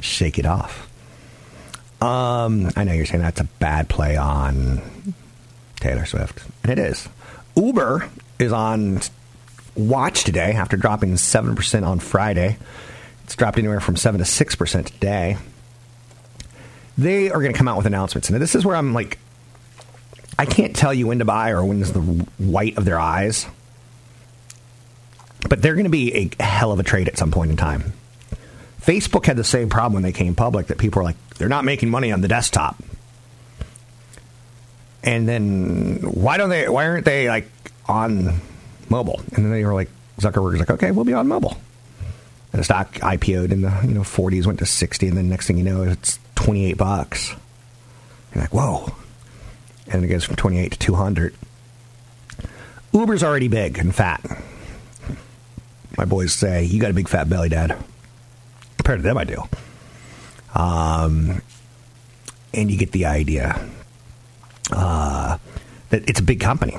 Shake 0.00 0.38
it 0.38 0.46
off. 0.46 0.88
Um, 2.02 2.68
I 2.74 2.82
know 2.82 2.92
you're 2.92 3.06
saying 3.06 3.22
that's 3.22 3.40
a 3.40 3.44
bad 3.44 3.88
play 3.88 4.16
on 4.16 4.82
Taylor 5.76 6.04
Swift, 6.04 6.42
and 6.64 6.72
it 6.72 6.78
is. 6.80 7.08
Uber 7.54 8.08
is 8.40 8.52
on 8.52 9.00
watch 9.76 10.24
today 10.24 10.52
after 10.52 10.76
dropping 10.76 11.12
7% 11.12 11.86
on 11.86 12.00
Friday. 12.00 12.58
It's 13.22 13.36
dropped 13.36 13.56
anywhere 13.56 13.78
from 13.78 13.94
7 13.94 14.18
to 14.18 14.24
6% 14.24 14.84
today. 14.84 15.36
They 16.98 17.30
are 17.30 17.40
going 17.40 17.52
to 17.52 17.58
come 17.58 17.68
out 17.68 17.76
with 17.76 17.86
announcements. 17.86 18.28
And 18.28 18.42
this 18.42 18.56
is 18.56 18.66
where 18.66 18.74
I'm 18.74 18.94
like, 18.94 19.18
I 20.40 20.44
can't 20.44 20.74
tell 20.74 20.92
you 20.92 21.06
when 21.06 21.20
to 21.20 21.24
buy 21.24 21.50
or 21.50 21.64
when's 21.64 21.92
the 21.92 22.00
white 22.00 22.78
of 22.78 22.84
their 22.84 22.98
eyes. 22.98 23.46
But 25.48 25.62
they're 25.62 25.74
going 25.74 25.84
to 25.84 25.90
be 25.90 26.32
a 26.40 26.42
hell 26.42 26.72
of 26.72 26.80
a 26.80 26.82
trade 26.82 27.06
at 27.06 27.16
some 27.16 27.30
point 27.30 27.52
in 27.52 27.56
time. 27.56 27.92
Facebook 28.82 29.26
had 29.26 29.36
the 29.36 29.44
same 29.44 29.68
problem 29.68 29.94
when 29.94 30.02
they 30.02 30.12
came 30.12 30.34
public 30.34 30.66
that 30.66 30.78
people 30.78 31.00
were 31.00 31.04
like, 31.04 31.16
they're 31.36 31.48
not 31.48 31.64
making 31.64 31.88
money 31.88 32.12
on 32.12 32.20
the 32.20 32.28
desktop. 32.28 32.76
And 35.04 35.28
then 35.28 35.98
why 36.02 36.36
don't 36.36 36.48
they? 36.48 36.68
Why 36.68 36.86
aren't 36.86 37.04
they 37.04 37.28
like 37.28 37.48
on 37.88 38.40
mobile? 38.88 39.20
And 39.34 39.44
then 39.44 39.50
they 39.50 39.64
were 39.64 39.74
like, 39.74 39.90
Zuckerberg's 40.18 40.60
like, 40.60 40.70
okay, 40.70 40.90
we'll 40.90 41.04
be 41.04 41.12
on 41.12 41.26
mobile. 41.26 41.56
And 42.52 42.60
the 42.60 42.64
stock 42.64 42.92
IPO'd 42.94 43.50
in 43.50 43.62
the 43.62 43.80
you 43.82 43.94
know 43.94 44.02
40s, 44.02 44.46
went 44.46 44.58
to 44.60 44.66
60, 44.66 45.08
and 45.08 45.16
then 45.16 45.28
next 45.28 45.46
thing 45.46 45.58
you 45.58 45.64
know, 45.64 45.82
it's 45.82 46.18
28 46.36 46.76
bucks. 46.76 47.34
You're 48.34 48.42
like, 48.42 48.54
whoa! 48.54 48.94
And 49.88 50.04
it 50.04 50.08
goes 50.08 50.24
from 50.24 50.36
28 50.36 50.72
to 50.72 50.78
200. 50.78 51.34
Uber's 52.92 53.24
already 53.24 53.48
big 53.48 53.78
and 53.78 53.94
fat. 53.94 54.22
My 55.96 56.04
boys 56.04 56.32
say, 56.32 56.64
"You 56.64 56.80
got 56.80 56.90
a 56.90 56.94
big 56.94 57.08
fat 57.08 57.28
belly, 57.28 57.48
Dad." 57.48 57.76
Compared 58.82 58.98
to 58.98 59.02
them, 59.04 59.16
I 59.16 59.22
do. 59.22 59.44
Um, 60.56 61.40
and 62.52 62.68
you 62.68 62.76
get 62.76 62.90
the 62.90 63.06
idea 63.06 63.64
uh, 64.72 65.38
that 65.90 66.08
it's 66.08 66.18
a 66.18 66.22
big 66.24 66.40
company. 66.40 66.76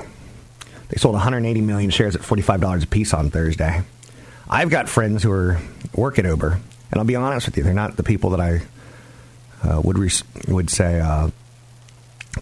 They 0.90 0.98
sold 0.98 1.14
180 1.14 1.62
million 1.62 1.88
shares 1.88 2.14
at 2.14 2.20
$45 2.20 2.84
a 2.84 2.86
piece 2.88 3.14
on 3.14 3.30
Thursday. 3.30 3.80
I've 4.50 4.68
got 4.68 4.90
friends 4.90 5.22
who 5.22 5.32
are 5.32 5.58
work 5.94 6.18
at 6.18 6.26
Uber, 6.26 6.60
and 6.90 7.00
I'll 7.00 7.06
be 7.06 7.16
honest 7.16 7.46
with 7.46 7.56
you, 7.56 7.62
they're 7.62 7.72
not 7.72 7.96
the 7.96 8.02
people 8.02 8.28
that 8.30 8.40
I 8.40 8.60
uh, 9.66 9.80
would 9.80 9.96
re- 9.96 10.10
would 10.46 10.68
say 10.68 11.00
uh, 11.00 11.30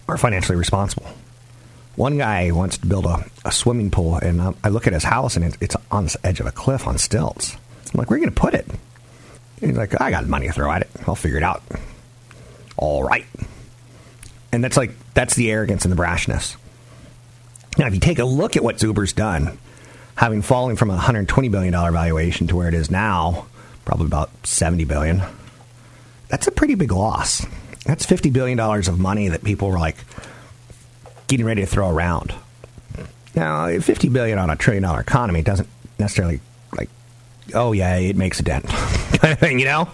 are 0.08 0.18
financially 0.18 0.58
responsible. 0.58 1.06
One 1.94 2.18
guy 2.18 2.50
wants 2.50 2.78
to 2.78 2.86
build 2.88 3.06
a, 3.06 3.24
a 3.44 3.52
swimming 3.52 3.92
pool, 3.92 4.16
and 4.16 4.42
I, 4.42 4.54
I 4.64 4.68
look 4.70 4.88
at 4.88 4.92
his 4.92 5.04
house, 5.04 5.36
and 5.36 5.44
it, 5.44 5.56
it's 5.60 5.76
on 5.92 6.06
the 6.06 6.18
edge 6.24 6.40
of 6.40 6.46
a 6.46 6.52
cliff 6.52 6.88
on 6.88 6.98
stilts. 6.98 7.56
I'm 7.94 7.98
like, 7.98 8.10
where 8.10 8.16
are 8.16 8.18
you 8.18 8.26
going 8.26 8.34
to 8.34 8.40
put 8.40 8.54
it? 8.54 8.66
He's 9.68 9.76
like, 9.76 10.00
I 10.00 10.10
got 10.10 10.26
money 10.26 10.46
to 10.46 10.52
throw 10.52 10.70
at 10.70 10.82
it. 10.82 10.90
I'll 11.06 11.14
figure 11.14 11.38
it 11.38 11.42
out. 11.42 11.62
All 12.76 13.02
right. 13.02 13.26
And 14.52 14.62
that's 14.62 14.76
like, 14.76 14.92
that's 15.14 15.34
the 15.34 15.50
arrogance 15.50 15.84
and 15.84 15.92
the 15.92 16.00
brashness. 16.00 16.56
Now, 17.78 17.86
if 17.86 17.94
you 17.94 18.00
take 18.00 18.18
a 18.18 18.24
look 18.24 18.56
at 18.56 18.62
what 18.62 18.82
Uber's 18.82 19.12
done, 19.12 19.58
having 20.14 20.42
fallen 20.42 20.76
from 20.76 20.90
a 20.90 20.96
$120 20.98 21.50
billion 21.50 21.72
valuation 21.72 22.46
to 22.48 22.56
where 22.56 22.68
it 22.68 22.74
is 22.74 22.90
now, 22.90 23.46
probably 23.84 24.06
about 24.06 24.30
70 24.46 24.84
billion. 24.84 25.22
That's 26.28 26.46
a 26.46 26.50
pretty 26.52 26.74
big 26.74 26.92
loss. 26.92 27.46
That's 27.84 28.06
50 28.06 28.30
billion 28.30 28.58
dollars 28.58 28.88
of 28.88 28.98
money 28.98 29.28
that 29.28 29.42
people 29.42 29.68
were 29.68 29.78
like 29.78 29.96
getting 31.26 31.46
ready 31.46 31.62
to 31.62 31.66
throw 31.66 31.90
around. 31.90 32.34
Now, 33.34 33.78
50 33.78 34.08
billion 34.10 34.38
on 34.38 34.50
a 34.50 34.56
trillion 34.56 34.82
dollar 34.82 35.00
economy 35.00 35.42
doesn't 35.42 35.68
necessarily 35.98 36.40
oh 37.54 37.72
yeah, 37.72 37.96
it 37.96 38.16
makes 38.16 38.40
a 38.40 38.42
dent 38.42 38.66
kind 38.66 39.32
of 39.32 39.38
thing, 39.38 39.58
you 39.58 39.64
know? 39.64 39.88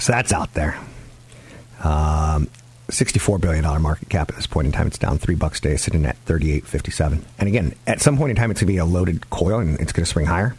So 0.00 0.12
that's 0.12 0.32
out 0.32 0.54
there. 0.54 0.78
Um, 1.82 2.48
$64 2.88 3.40
billion 3.40 3.82
market 3.82 4.08
cap 4.08 4.30
at 4.30 4.36
this 4.36 4.46
point 4.46 4.66
in 4.66 4.72
time. 4.72 4.86
It's 4.86 4.98
down 4.98 5.18
three 5.18 5.34
bucks 5.34 5.58
a 5.58 5.62
day, 5.62 5.76
sitting 5.76 6.06
at 6.06 6.22
38.57. 6.26 7.22
And 7.38 7.48
again, 7.48 7.74
at 7.86 8.00
some 8.00 8.16
point 8.16 8.30
in 8.30 8.36
time, 8.36 8.50
it's 8.50 8.60
going 8.60 8.68
to 8.68 8.72
be 8.72 8.78
a 8.78 8.84
loaded 8.84 9.28
coil 9.30 9.58
and 9.58 9.78
it's 9.80 9.92
going 9.92 10.04
to 10.04 10.10
spring 10.10 10.26
higher. 10.26 10.56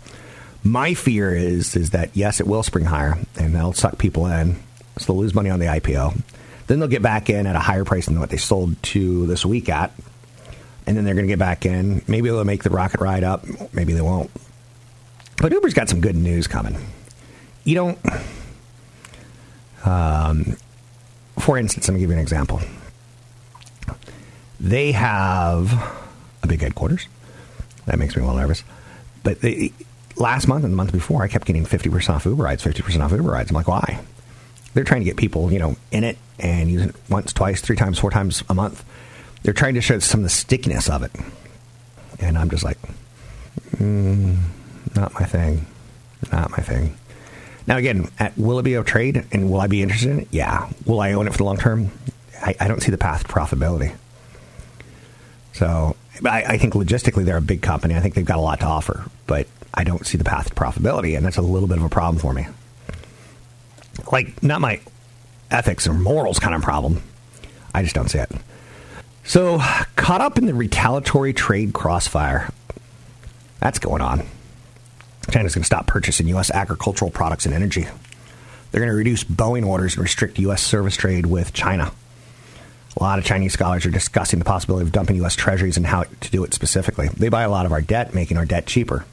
My 0.64 0.96
fear 0.96 1.36
is 1.36 1.76
is 1.76 1.92
that 1.92 2.10
yes, 2.16 2.40
it 2.40 2.48
will 2.48 2.64
spring 2.64 2.86
higher 2.86 3.20
and 3.38 3.54
that'll 3.54 3.74
suck 3.74 4.00
people 4.00 4.26
in, 4.26 4.56
so 4.98 5.14
they'll 5.14 5.22
lose 5.22 5.36
money 5.36 5.52
on 5.52 5.60
the 5.60 5.68
IPO. 5.68 6.20
Then 6.66 6.80
they'll 6.80 6.90
get 6.90 7.04
back 7.04 7.30
in 7.30 7.46
at 7.46 7.56
a 7.56 7.60
higher 7.60 7.86
price 7.86 8.08
than 8.08 8.20
what 8.20 8.32
they 8.32 8.38
sold 8.38 8.82
to 8.82 9.28
this 9.28 9.46
week 9.46 9.70
at, 9.70 9.94
and 10.88 10.98
then 10.98 11.06
they're 11.06 11.14
going 11.14 11.28
to 11.28 11.32
get 11.32 11.38
back 11.38 11.68
in. 11.68 12.02
Maybe 12.08 12.30
they'll 12.30 12.44
make 12.44 12.64
the 12.64 12.72
rocket 12.72 13.00
ride 13.00 13.24
up. 13.24 13.46
Maybe 13.74 13.94
they 13.94 14.02
won't. 14.02 14.32
But 15.38 15.52
Uber's 15.52 15.74
got 15.74 15.90
some 15.90 16.02
good 16.02 16.16
news 16.16 16.48
coming. 16.48 16.78
You 17.64 17.76
don't. 17.76 18.00
Um, 19.86 20.58
for 21.40 21.58
instance, 21.58 21.88
let 21.88 21.94
me 21.94 22.00
give 22.00 22.10
you 22.10 22.16
an 22.16 22.22
example. 22.22 22.62
They 24.60 24.94
have 24.94 25.72
a 26.42 26.48
big 26.48 26.62
headquarters. 26.62 27.08
That 27.86 28.00
makes 28.00 28.16
me 28.16 28.22
a 28.22 28.26
little 28.26 28.40
nervous. 28.40 28.64
But 29.24 29.42
they, 29.42 29.74
last 30.16 30.48
month 30.48 30.64
and 30.64 30.74
the 30.74 30.78
month 30.78 30.92
before, 30.92 31.22
I 31.24 31.28
kept 31.28 31.46
getting 31.46 31.66
50% 31.66 32.10
off 32.10 32.26
Uber 32.26 32.44
rides, 32.44 32.64
50% 32.64 33.00
off 33.02 33.12
Uber 33.12 33.24
rides. 33.24 33.52
I'm 33.52 33.56
like, 33.56 33.68
why? 33.68 34.00
They're 34.74 34.84
trying 34.84 35.02
to 35.02 35.06
get 35.06 35.18
people, 35.18 35.52
you 35.52 35.60
know, 35.60 35.76
in 35.92 36.04
it 36.04 36.18
and 36.40 36.70
using 36.70 36.90
it 36.90 36.96
once, 37.10 37.32
twice, 37.34 37.62
three 37.62 37.76
times, 37.76 38.00
four 38.00 38.12
times 38.12 38.44
a 38.50 38.54
month. 38.54 38.84
They're 39.44 39.54
trying 39.54 39.76
to 39.76 39.82
show 39.82 40.00
some 40.00 40.22
of 40.22 40.24
the 40.24 40.30
stickiness 40.30 40.90
of 40.90 41.04
it. 41.04 41.12
And 42.20 42.38
I'm 42.38 42.50
just 42.50 42.64
like, 42.64 42.78
mm, 43.78 44.38
not 44.96 45.14
my 45.14 45.26
thing. 45.26 45.66
Not 46.32 46.52
my 46.52 46.58
thing. 46.58 46.98
Now, 47.68 47.78
again, 47.78 48.10
at, 48.20 48.38
will 48.38 48.60
it 48.60 48.64
be 48.64 48.76
a 48.76 48.84
trade 48.84 49.26
and 49.32 49.50
will 49.50 49.60
I 49.60 49.68
be 49.68 49.82
interested 49.82 50.12
in 50.12 50.20
it? 50.22 50.28
Yeah. 50.32 50.70
Will 50.86 51.00
I 51.00 51.14
own 51.14 51.28
it 51.28 51.32
for 51.32 51.38
the 51.38 51.44
long 51.44 51.58
term? 51.58 51.92
I, 52.42 52.56
I 52.60 52.68
don't 52.68 52.82
see 52.82 52.92
the 52.92 52.98
path 52.98 53.26
to 53.26 53.34
profitability. 53.34 53.96
So 55.54 55.96
I, 56.24 56.44
I, 56.44 56.58
think 56.58 56.74
logistically 56.74 57.26
they're 57.26 57.38
a 57.38 57.42
big 57.42 57.62
company. 57.62 57.96
I 57.96 58.02
think 58.02 58.14
they've 58.14 58.26
got 58.26 58.38
a 58.38 58.42
lot 58.42 58.60
to 58.60 58.66
offer, 58.66 59.06
but 59.26 59.48
I 59.74 59.84
don't 59.84 60.06
see 60.06 60.18
the 60.18 60.24
path 60.24 60.50
to 60.50 60.54
profitability, 60.54 61.16
and 61.16 61.26
that's 61.26 61.38
a 61.38 61.42
little 61.42 61.68
bit 61.68 61.78
of 61.78 61.84
a 61.84 61.90
problem 61.90 62.20
for 62.20 62.34
me. 62.34 62.48
Like, 64.12 64.44
not 64.44 64.62
my 64.62 64.82
ethics 65.50 65.88
or 65.88 65.94
morals 65.94 66.40
kind 66.40 66.54
of 66.54 66.62
problem. 66.62 67.02
I 67.74 67.84
just 67.84 67.96
don't 67.96 68.10
see 68.10 68.20
it. 68.20 68.32
So, 69.24 69.60
caught 69.96 70.22
up 70.22 70.38
in 70.38 70.46
the 70.46 70.54
retaliatory 70.54 71.34
trade 71.34 71.74
crossfire. 71.74 72.52
That's 73.60 73.80
going 73.80 74.02
on. 74.02 74.28
China's 75.32 75.56
going 75.56 75.64
to 75.64 75.66
stop 75.66 75.88
purchasing 75.88 76.28
U.S. 76.30 76.52
agricultural 76.52 77.12
products 77.12 77.46
and 77.46 77.54
energy. 77.54 77.88
They're 78.72 78.82
going 78.82 78.92
to 78.92 78.96
reduce 78.96 79.24
Boeing 79.24 79.66
orders 79.66 79.96
and 79.96 80.04
restrict 80.04 80.40
U.S. 80.40 80.62
service 80.62 80.96
trade 80.96 81.26
with 81.26 81.54
China. 81.54 81.92
A 82.98 83.04
lot 83.04 83.20
of 83.20 83.26
Chinese 83.26 83.54
scholars 83.54 83.86
are 83.86 83.92
discussing 83.92 84.40
the 84.40 84.46
possibility 84.46 84.86
of 84.86 84.92
dumping 84.92 85.18
U.S. 85.18 85.36
treasuries 85.36 85.78
and 85.78 85.86
how 85.86 86.04
to 86.04 86.32
do 86.32 86.44
it 86.44 86.54
specifically. 86.54 87.10
They 87.10 87.30
buy 87.30 87.44
a 87.44 87.50
lot 87.50 87.66
of 87.66 87.72
our 87.72 87.82
debt, 87.82 88.14
making 88.14 88.38
our 88.38 88.46
debt 88.46 88.66
cheaper. 88.66 89.06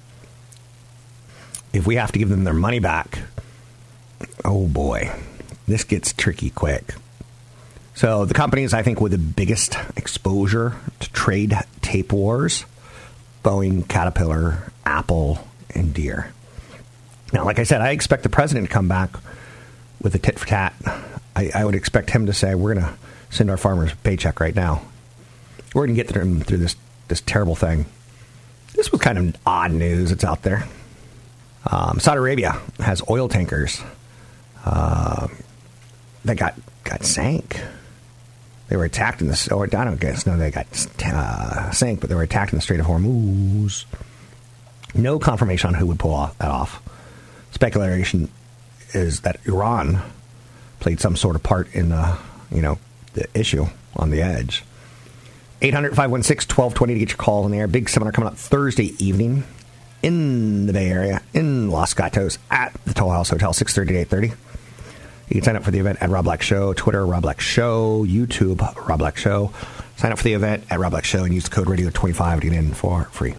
If 1.72 1.86
we 1.86 1.96
have 1.96 2.12
to 2.12 2.18
give 2.18 2.28
them 2.28 2.44
their 2.44 2.54
money 2.54 2.78
back, 2.78 3.20
oh 4.44 4.66
boy, 4.68 5.10
this 5.66 5.84
gets 5.84 6.12
tricky 6.12 6.50
quick. 6.50 6.94
So, 7.94 8.24
the 8.24 8.34
companies 8.34 8.72
I 8.72 8.82
think 8.82 9.00
with 9.00 9.12
the 9.12 9.18
biggest 9.18 9.76
exposure 9.96 10.76
to 11.00 11.12
trade 11.12 11.54
tape 11.82 12.12
wars 12.12 12.64
Boeing, 13.44 13.88
Caterpillar, 13.88 14.72
Apple, 14.86 15.46
and 15.74 15.92
Deere. 15.94 16.32
Now, 17.32 17.44
like 17.44 17.58
I 17.58 17.64
said, 17.64 17.80
I 17.80 17.90
expect 17.90 18.22
the 18.22 18.28
president 18.28 18.68
to 18.68 18.72
come 18.72 18.88
back 18.88 19.10
with 20.00 20.14
a 20.14 20.18
tit 20.18 20.38
for 20.38 20.46
tat. 20.46 20.74
I, 21.34 21.50
I 21.54 21.64
would 21.64 21.74
expect 21.74 22.10
him 22.10 22.26
to 22.26 22.32
say, 22.32 22.54
"We're 22.54 22.74
going 22.74 22.86
to 22.86 22.94
send 23.30 23.50
our 23.50 23.56
farmers 23.56 23.92
a 23.92 23.96
paycheck 23.96 24.40
right 24.40 24.54
now. 24.54 24.82
We're 25.74 25.86
going 25.86 25.96
to 25.96 26.02
get 26.02 26.12
them 26.12 26.40
through 26.40 26.58
this 26.58 26.76
this 27.08 27.20
terrible 27.22 27.56
thing." 27.56 27.86
This 28.74 28.90
was 28.90 29.00
kind 29.00 29.18
of 29.18 29.36
odd 29.46 29.72
news. 29.72 30.12
It's 30.12 30.24
out 30.24 30.42
there. 30.42 30.66
Um, 31.70 32.00
Saudi 32.00 32.18
Arabia 32.18 32.60
has 32.80 33.02
oil 33.08 33.28
tankers 33.28 33.80
uh, 34.64 35.28
that 36.24 36.36
got 36.36 36.54
got 36.84 37.04
sank. 37.04 37.60
They 38.68 38.76
were 38.76 38.84
attacked 38.84 39.20
in 39.20 39.28
the. 39.28 39.48
Or 39.52 39.64
I 39.64 39.84
don't 39.84 40.00
guess. 40.00 40.26
No, 40.26 40.36
they 40.36 40.50
got 40.50 40.66
uh, 41.04 41.70
sank, 41.72 42.00
but 42.00 42.08
they 42.08 42.16
were 42.16 42.22
attacked 42.22 42.52
in 42.52 42.58
the 42.58 42.62
Strait 42.62 42.80
of 42.80 42.86
Hormuz. 42.86 43.84
No 44.94 45.18
confirmation 45.18 45.68
on 45.68 45.74
who 45.74 45.86
would 45.86 45.98
pull 45.98 46.30
that 46.38 46.48
off. 46.48 46.82
Speculation 47.52 48.28
is 48.92 49.20
that 49.20 49.40
Iran 49.46 50.02
played 50.80 51.00
some 51.00 51.16
sort 51.16 51.36
of 51.36 51.42
part 51.42 51.72
in 51.74 51.90
the, 51.90 52.18
you 52.50 52.62
know, 52.62 52.78
the 53.14 53.26
issue 53.34 53.66
on 53.96 54.10
the 54.10 54.22
edge. 54.22 54.64
800 55.62 55.90
516 55.90 56.56
1220 56.56 56.94
to 56.94 57.00
get 57.00 57.10
your 57.10 57.16
call 57.16 57.46
in 57.46 57.52
the 57.52 57.58
air. 57.58 57.68
Big 57.68 57.88
seminar 57.88 58.12
coming 58.12 58.28
up 58.28 58.36
Thursday 58.36 58.94
evening 58.98 59.44
in 60.02 60.66
the 60.66 60.72
Bay 60.72 60.88
Area, 60.88 61.22
in 61.32 61.70
Los 61.70 61.94
Gatos, 61.94 62.38
at 62.50 62.72
the 62.84 62.92
Toll 62.92 63.10
House 63.10 63.30
Hotel, 63.30 63.52
6.30 63.52 63.88
to 63.88 64.16
8.30. 64.16 64.30
You 65.28 65.34
can 65.34 65.42
sign 65.44 65.56
up 65.56 65.62
for 65.62 65.70
the 65.70 65.78
event 65.78 66.02
at 66.02 66.10
Rob 66.10 66.24
Black 66.24 66.42
Show, 66.42 66.72
Twitter, 66.74 67.06
Rob 67.06 67.22
Black 67.22 67.40
Show, 67.40 68.04
YouTube, 68.04 68.60
Rob 68.88 68.98
Black 68.98 69.16
Show. 69.16 69.52
Sign 69.96 70.10
up 70.10 70.18
for 70.18 70.24
the 70.24 70.34
event 70.34 70.64
at 70.68 70.80
Rob 70.80 70.90
Black 70.90 71.04
Show 71.04 71.22
and 71.24 71.32
use 71.32 71.44
the 71.44 71.50
code 71.50 71.68
radio25 71.68 72.40
to 72.40 72.50
get 72.50 72.52
in 72.52 72.74
for 72.74 73.04
free. 73.04 73.34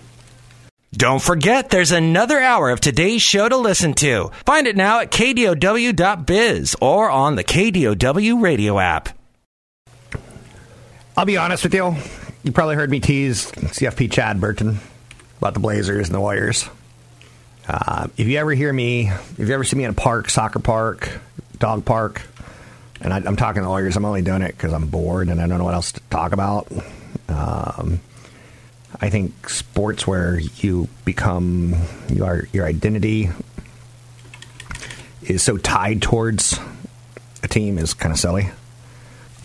Don't 0.96 1.22
forget, 1.22 1.72
there's 1.72 1.92
another 1.92 2.40
hour 2.40 2.70
of 2.70 2.80
today's 2.80 3.22
show 3.24 3.50
to 3.50 3.58
listen 3.58 3.96
to. 3.96 4.30
Find 4.46 4.68
it 4.68 4.76
now 4.76 5.00
at 5.00 5.10
kdow.biz 5.10 6.76
or 6.80 7.10
on 7.10 7.36
the 7.36 7.44
KDOW 7.44 8.40
radio 8.40 8.78
app. 8.78 9.10
I'll 11.18 11.26
be 11.26 11.38
honest 11.38 11.64
with 11.64 11.74
you. 11.74 11.96
You 12.44 12.52
probably 12.52 12.76
heard 12.76 12.92
me 12.92 13.00
tease 13.00 13.52
CFP 13.52 14.12
Chad 14.12 14.40
Burton 14.40 14.78
about 15.40 15.56
the 15.56 15.60
Blazers 15.60 16.10
and 16.10 16.16
the 16.16 16.20
Warriors. 16.22 16.70
Uh, 17.68 18.08
if 18.16 18.28
you 18.28 18.38
ever 18.38 18.52
hear 18.52 18.72
me, 18.72 19.08
if 19.08 19.40
you 19.40 19.54
ever 19.54 19.64
see 19.64 19.76
me 19.76 19.86
in 19.86 19.90
a 19.90 19.96
park, 19.96 20.30
soccer 20.30 20.60
park, 20.60 21.20
dog 21.58 21.86
park, 21.86 22.22
and 23.02 23.14
I, 23.14 23.18
am 23.18 23.36
talking 23.36 23.64
to 23.64 23.70
lawyers, 23.70 23.96
I'm 23.96 24.06
only 24.06 24.22
doing 24.22 24.44
it 24.44 24.52
because 24.52 24.74
I'm 24.74 24.88
bored 24.88 25.30
and 25.30 25.42
I 25.42 25.48
don't 25.48 25.58
know 25.58 25.64
what 25.64 25.74
else 25.74 25.94
to 25.94 26.02
talk 26.12 26.34
about. 26.34 26.72
Um, 27.30 28.00
I 29.04 29.10
think 29.10 29.50
sports 29.50 30.08
where 30.08 30.40
you 30.40 30.88
become 31.04 31.76
your 32.08 32.48
your 32.54 32.66
identity 32.66 33.30
is 35.24 35.44
so 35.44 35.58
tied 35.58 36.02
towards 36.02 36.58
a 37.44 37.50
team 37.50 37.78
is 37.78 37.94
kind 37.94 38.14
of 38.14 38.18
silly. 38.18 38.50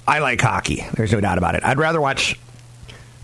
I 0.07 0.21
like 0.21 0.41
hockey. 0.41 0.87
There's 0.95 1.11
no 1.11 1.21
doubt 1.21 1.39
about 1.39 1.57
it. 1.57 1.65
I'd 1.65 1.79
rather 1.79 2.01
watch 2.01 2.39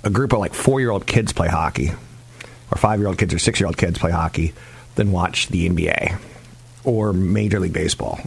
a 0.02 0.10
group 0.10 0.32
of 0.32 0.40
like 0.40 0.54
four 0.54 0.80
year 0.80 0.90
old 0.90 1.06
kids 1.06 1.32
play 1.32 1.46
hockey, 1.46 1.90
or 1.92 2.78
five 2.78 2.98
year 2.98 3.06
old 3.06 3.16
kids 3.16 3.32
or 3.32 3.38
six 3.38 3.60
year 3.60 3.68
old 3.68 3.76
kids 3.76 4.00
play 4.00 4.10
hockey, 4.10 4.54
than 4.96 5.12
watch 5.12 5.46
the 5.46 5.68
NBA 5.68 6.18
or 6.82 7.12
Major 7.12 7.60
League 7.60 7.72
Baseball. 7.72 8.18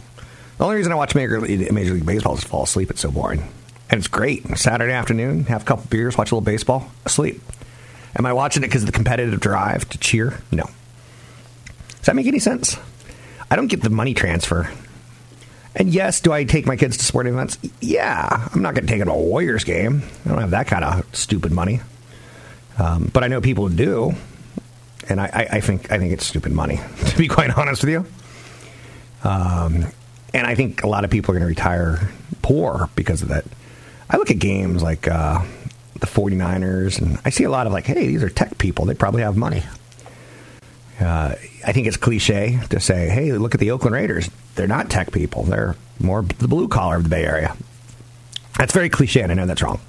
The 0.56 0.64
only 0.64 0.76
reason 0.76 0.92
I 0.92 0.94
watch 0.94 1.14
Major 1.14 1.42
League, 1.42 1.70
Major 1.70 1.92
League 1.92 2.06
Baseball 2.06 2.36
is 2.36 2.40
to 2.40 2.48
fall 2.48 2.62
asleep. 2.62 2.90
It's 2.90 3.02
so 3.02 3.10
boring. 3.10 3.46
And 3.90 3.98
it's 3.98 4.08
great. 4.08 4.56
Saturday 4.56 4.94
afternoon, 4.94 5.44
have 5.44 5.60
a 5.60 5.64
couple 5.66 5.84
beers, 5.90 6.16
watch 6.16 6.32
a 6.32 6.34
little 6.34 6.40
baseball, 6.40 6.90
asleep. 7.04 7.42
Am 8.16 8.26
I 8.26 8.32
watching 8.32 8.62
it 8.62 8.66
because 8.66 8.82
of 8.82 8.86
the 8.86 8.92
competitive 8.92 9.40
drive 9.40 9.88
to 9.90 9.98
cheer? 9.98 10.40
No. 10.50 10.64
Does 11.88 12.06
that 12.06 12.16
make 12.16 12.26
any 12.26 12.38
sense? 12.38 12.76
I 13.50 13.56
don't 13.56 13.68
get 13.68 13.82
the 13.82 13.90
money 13.90 14.14
transfer. 14.14 14.70
And 15.74 15.90
yes, 15.90 16.20
do 16.20 16.32
I 16.32 16.44
take 16.44 16.66
my 16.66 16.76
kids 16.76 16.96
to 16.96 17.04
sporting 17.04 17.34
events? 17.34 17.58
Yeah. 17.80 18.48
I'm 18.52 18.62
not 18.62 18.74
going 18.74 18.86
to 18.86 18.90
take 18.90 18.98
them 18.98 19.08
to 19.08 19.14
a 19.14 19.18
Warriors 19.18 19.64
game. 19.64 20.02
I 20.24 20.28
don't 20.28 20.40
have 20.40 20.50
that 20.50 20.66
kind 20.66 20.84
of 20.84 21.04
stupid 21.14 21.52
money. 21.52 21.80
Um, 22.78 23.10
but 23.12 23.24
I 23.24 23.28
know 23.28 23.40
people 23.40 23.68
do. 23.68 24.14
And 25.08 25.20
I, 25.20 25.48
I, 25.52 25.60
think 25.60 25.90
I 25.90 25.98
think 25.98 26.12
it's 26.12 26.26
stupid 26.26 26.52
money, 26.52 26.80
to 27.06 27.16
be 27.16 27.28
quite 27.28 27.56
honest 27.56 27.82
with 27.82 27.90
you. 27.90 28.06
Um, 29.24 29.86
and 30.34 30.46
I 30.46 30.54
think 30.54 30.82
a 30.82 30.86
lot 30.86 31.04
of 31.04 31.10
people 31.10 31.34
are 31.34 31.38
going 31.38 31.42
to 31.42 31.48
retire 31.48 32.10
poor 32.42 32.90
because 32.94 33.22
of 33.22 33.28
that. 33.28 33.44
I 34.10 34.16
look 34.16 34.30
at 34.30 34.38
games 34.38 34.82
like 34.82 35.08
uh, 35.08 35.42
the 36.00 36.06
49ers, 36.06 37.00
and 37.00 37.18
I 37.24 37.30
see 37.30 37.44
a 37.44 37.50
lot 37.50 37.66
of 37.66 37.72
like, 37.72 37.86
hey, 37.86 38.06
these 38.06 38.22
are 38.22 38.28
tech 38.28 38.58
people. 38.58 38.84
They 38.84 38.94
probably 38.94 39.22
have 39.22 39.36
money. 39.36 39.62
Uh, 41.00 41.34
I 41.66 41.72
think 41.72 41.86
it's 41.86 41.96
cliche 41.96 42.58
to 42.70 42.80
say, 42.80 43.08
hey, 43.08 43.32
look 43.32 43.54
at 43.54 43.60
the 43.60 43.70
Oakland 43.70 43.94
Raiders. 43.94 44.30
They're 44.56 44.66
not 44.66 44.90
tech 44.90 45.12
people. 45.12 45.44
They're 45.44 45.76
more 46.00 46.22
the 46.22 46.48
blue 46.48 46.68
collar 46.68 46.96
of 46.96 47.04
the 47.04 47.08
Bay 47.08 47.24
Area. 47.24 47.56
That's 48.58 48.72
very 48.72 48.88
cliche, 48.88 49.22
and 49.22 49.30
I 49.30 49.34
know 49.34 49.46
that's 49.46 49.62
wrong. 49.62 49.80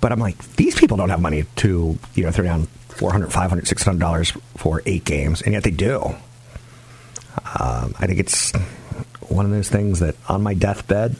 But 0.00 0.12
I'm 0.12 0.18
like, 0.18 0.36
these 0.56 0.74
people 0.74 0.96
don't 0.96 1.08
have 1.10 1.20
money 1.20 1.44
to, 1.56 1.98
you 2.14 2.24
know, 2.24 2.30
throw 2.30 2.44
down 2.44 2.66
400 2.88 3.32
500 3.32 3.66
600 3.66 3.98
dollars 3.98 4.32
for 4.56 4.82
eight 4.84 5.04
games, 5.04 5.40
and 5.42 5.54
yet 5.54 5.62
they 5.62 5.70
do. 5.70 6.14
Um, 7.58 7.94
I 7.98 8.06
think 8.06 8.18
it's 8.18 8.52
one 9.28 9.46
of 9.46 9.52
those 9.52 9.70
things 9.70 10.00
that 10.00 10.16
on 10.28 10.42
my 10.42 10.54
deathbed, 10.54 11.16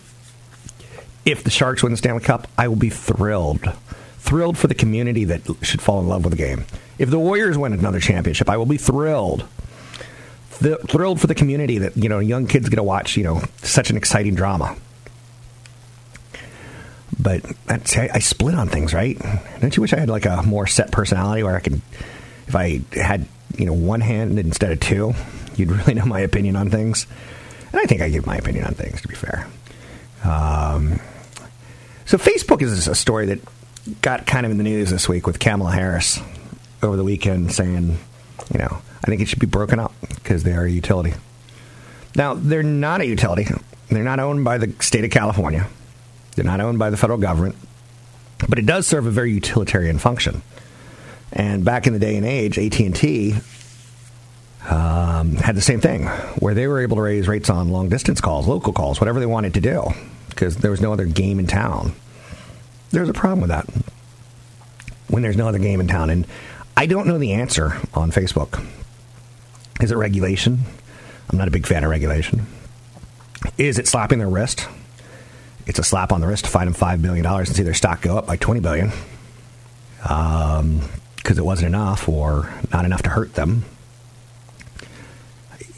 if 1.24 1.44
the 1.44 1.50
Sharks 1.50 1.82
win 1.82 1.92
the 1.92 1.98
Stanley 1.98 2.22
Cup, 2.22 2.48
I 2.58 2.68
will 2.68 2.76
be 2.76 2.90
thrilled. 2.90 3.72
Thrilled 4.18 4.56
for 4.56 4.66
the 4.66 4.74
community 4.74 5.24
that 5.24 5.42
should 5.62 5.82
fall 5.82 6.00
in 6.00 6.08
love 6.08 6.24
with 6.24 6.32
the 6.32 6.36
game. 6.36 6.64
If 6.98 7.10
the 7.10 7.18
Warriors 7.18 7.58
win 7.58 7.72
another 7.72 8.00
championship, 8.00 8.48
I 8.48 8.56
will 8.56 8.66
be 8.66 8.76
thrilled. 8.76 9.44
Th- 10.60 10.78
thrilled 10.88 11.20
for 11.20 11.26
the 11.26 11.34
community 11.34 11.78
that 11.78 11.96
you 11.96 12.08
know 12.08 12.20
young 12.20 12.46
kids 12.46 12.68
get 12.68 12.76
to 12.76 12.82
watch 12.82 13.16
you 13.16 13.24
know 13.24 13.42
such 13.62 13.90
an 13.90 13.96
exciting 13.96 14.34
drama. 14.34 14.76
But 17.18 17.42
that's, 17.66 17.96
I, 17.96 18.10
I 18.14 18.18
split 18.20 18.54
on 18.54 18.68
things, 18.68 18.94
right? 18.94 19.18
Don't 19.60 19.76
you 19.76 19.80
wish 19.80 19.92
I 19.92 19.98
had 19.98 20.08
like 20.08 20.24
a 20.24 20.42
more 20.42 20.66
set 20.66 20.90
personality 20.90 21.42
where 21.42 21.56
I 21.56 21.60
could, 21.60 21.80
if 22.46 22.56
I 22.56 22.80
had 22.92 23.26
you 23.56 23.66
know 23.66 23.72
one 23.72 24.00
hand 24.00 24.38
instead 24.38 24.72
of 24.72 24.80
two, 24.80 25.14
you'd 25.56 25.70
really 25.70 25.94
know 25.94 26.04
my 26.04 26.20
opinion 26.20 26.56
on 26.56 26.70
things. 26.70 27.06
And 27.72 27.80
I 27.80 27.84
think 27.84 28.00
I 28.00 28.08
give 28.08 28.26
my 28.26 28.36
opinion 28.36 28.64
on 28.64 28.74
things, 28.74 29.00
to 29.02 29.08
be 29.08 29.14
fair. 29.14 29.46
Um, 30.24 31.00
so 32.12 32.18
Facebook 32.18 32.60
is 32.60 32.88
a 32.88 32.94
story 32.94 33.24
that 33.24 33.40
got 34.02 34.26
kind 34.26 34.44
of 34.44 34.52
in 34.52 34.58
the 34.58 34.64
news 34.64 34.90
this 34.90 35.08
week 35.08 35.26
with 35.26 35.38
Kamala 35.38 35.72
Harris 35.72 36.20
over 36.82 36.94
the 36.94 37.04
weekend 37.04 37.52
saying, 37.52 37.98
you 38.52 38.58
know, 38.58 38.82
I 39.02 39.06
think 39.06 39.22
it 39.22 39.28
should 39.28 39.38
be 39.38 39.46
broken 39.46 39.78
up 39.78 39.94
because 40.16 40.42
they 40.42 40.52
are 40.52 40.64
a 40.64 40.70
utility. 40.70 41.14
Now, 42.14 42.34
they're 42.34 42.62
not 42.62 43.00
a 43.00 43.06
utility. 43.06 43.46
They're 43.88 44.04
not 44.04 44.20
owned 44.20 44.44
by 44.44 44.58
the 44.58 44.74
state 44.82 45.06
of 45.06 45.10
California. 45.10 45.66
They're 46.36 46.44
not 46.44 46.60
owned 46.60 46.78
by 46.78 46.90
the 46.90 46.98
federal 46.98 47.18
government. 47.18 47.56
But 48.46 48.58
it 48.58 48.66
does 48.66 48.86
serve 48.86 49.06
a 49.06 49.10
very 49.10 49.32
utilitarian 49.32 49.98
function. 49.98 50.42
And 51.32 51.64
back 51.64 51.86
in 51.86 51.94
the 51.94 51.98
day 51.98 52.16
and 52.16 52.26
age, 52.26 52.58
AT&T 52.58 53.36
um, 54.68 55.36
had 55.36 55.54
the 55.54 55.62
same 55.62 55.80
thing, 55.80 56.08
where 56.40 56.52
they 56.52 56.66
were 56.66 56.80
able 56.80 56.96
to 56.96 57.02
raise 57.02 57.26
rates 57.26 57.48
on 57.48 57.70
long 57.70 57.88
distance 57.88 58.20
calls, 58.20 58.46
local 58.46 58.74
calls, 58.74 59.00
whatever 59.00 59.18
they 59.18 59.24
wanted 59.24 59.54
to 59.54 59.62
do, 59.62 59.94
because 60.28 60.58
there 60.58 60.70
was 60.70 60.82
no 60.82 60.92
other 60.92 61.06
game 61.06 61.38
in 61.38 61.46
town. 61.46 61.94
There's 62.92 63.08
a 63.08 63.14
problem 63.14 63.40
with 63.40 63.50
that 63.50 63.66
when 65.08 65.22
there's 65.22 65.36
no 65.36 65.48
other 65.48 65.58
game 65.58 65.80
in 65.80 65.88
town. 65.88 66.10
And 66.10 66.26
I 66.76 66.86
don't 66.86 67.06
know 67.06 67.18
the 67.18 67.32
answer 67.32 67.78
on 67.94 68.10
Facebook. 68.10 68.64
Is 69.80 69.90
it 69.90 69.96
regulation? 69.96 70.60
I'm 71.30 71.38
not 71.38 71.48
a 71.48 71.50
big 71.50 71.66
fan 71.66 71.84
of 71.84 71.90
regulation. 71.90 72.46
Is 73.58 73.78
it 73.78 73.88
slapping 73.88 74.18
their 74.18 74.28
wrist? 74.28 74.68
It's 75.66 75.78
a 75.78 75.82
slap 75.82 76.12
on 76.12 76.20
the 76.20 76.26
wrist 76.26 76.44
to 76.44 76.50
find 76.50 76.66
them 76.66 76.74
$5 76.74 77.02
billion 77.02 77.24
and 77.24 77.48
see 77.48 77.62
their 77.62 77.74
stock 77.74 78.02
go 78.02 78.18
up 78.18 78.26
by 78.26 78.36
$20 78.36 78.62
billion 78.62 78.90
because 80.02 80.60
um, 80.60 80.80
it 81.24 81.44
wasn't 81.44 81.68
enough 81.68 82.08
or 82.08 82.52
not 82.72 82.84
enough 82.84 83.02
to 83.02 83.10
hurt 83.10 83.34
them. 83.34 83.64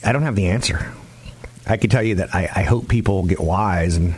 I 0.02 0.12
don't 0.12 0.22
have 0.22 0.36
the 0.36 0.48
answer. 0.48 0.92
I 1.66 1.76
can 1.76 1.90
tell 1.90 2.02
you 2.02 2.16
that 2.16 2.34
I, 2.34 2.48
I 2.54 2.62
hope 2.62 2.88
people 2.88 3.24
get 3.24 3.40
wise, 3.40 3.96
and 3.96 4.14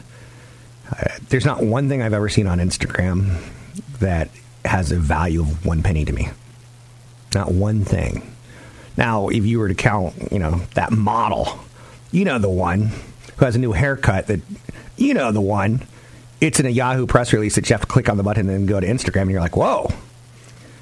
uh, 0.90 1.09
there's 1.29 1.44
not 1.44 1.62
one 1.62 1.88
thing 1.88 2.03
I've 2.03 2.12
ever 2.12 2.29
seen 2.29 2.46
on 2.46 2.59
Instagram 2.59 3.42
that 3.99 4.31
has 4.64 4.92
a 4.92 4.96
value 4.96 5.40
of 5.40 5.64
one 5.64 5.83
penny 5.83 6.05
to 6.05 6.12
me. 6.12 6.29
Not 7.35 7.53
one 7.53 7.85
thing. 7.85 8.33
Now, 8.96 9.29
if 9.29 9.44
you 9.44 9.59
were 9.59 9.68
to 9.68 9.75
count, 9.75 10.33
you 10.33 10.38
know, 10.38 10.62
that 10.75 10.90
model, 10.90 11.59
you 12.12 12.25
know 12.25 12.38
the 12.38 12.49
one 12.49 12.90
who 13.37 13.44
has 13.44 13.57
a 13.57 13.59
new 13.59 13.72
haircut 13.72 14.29
that, 14.29 14.40
you 14.96 15.14
know 15.14 15.33
the 15.33 15.40
one. 15.40 15.83
It's 16.40 16.61
in 16.61 16.66
a 16.66 16.70
Yahoo 16.70 17.07
press 17.07 17.33
release 17.33 17.55
that 17.55 17.68
you 17.68 17.75
have 17.75 17.81
to 17.81 17.87
click 17.87 18.11
on 18.11 18.18
the 18.18 18.22
button 18.22 18.49
and 18.49 18.61
then 18.61 18.66
go 18.66 18.79
to 18.79 18.87
Instagram, 18.87 19.22
and 19.22 19.31
you're 19.31 19.40
like, 19.40 19.57
whoa, 19.57 19.90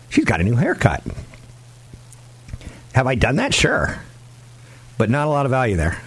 she's 0.08 0.24
got 0.24 0.40
a 0.40 0.44
new 0.44 0.56
haircut. 0.56 1.02
Have 2.94 3.06
I 3.06 3.14
done 3.14 3.36
that? 3.36 3.54
Sure 3.54 4.00
but 4.98 5.10
not 5.10 5.26
a 5.26 5.30
lot 5.30 5.46
of 5.46 5.50
value 5.50 5.76
there, 5.76 6.00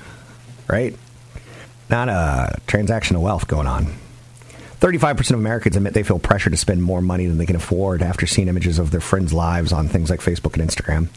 right? 0.67 0.95
Not 1.89 2.10
a 2.10 2.60
transaction 2.67 3.15
of 3.15 3.21
wealth 3.21 3.47
going 3.47 3.67
on. 3.67 3.93
35% 4.80 5.32
of 5.32 5.39
Americans 5.39 5.76
admit 5.76 5.93
they 5.93 6.04
feel 6.04 6.19
pressure 6.19 6.50
to 6.50 6.58
spend 6.58 6.84
more 6.84 7.02
money 7.02 7.26
than 7.26 7.38
they 7.38 7.45
can 7.45 7.56
afford 7.56 8.02
after 8.04 8.28
seeing 8.28 8.47
images 8.47 8.78
of 8.78 8.91
their 8.91 9.02
friends' 9.02 9.34
lives 9.34 9.73
on 9.73 9.88
things 9.88 10.10
like 10.10 10.19
Facebook 10.19 10.60
and 10.60 10.69
Instagram. 10.69 11.08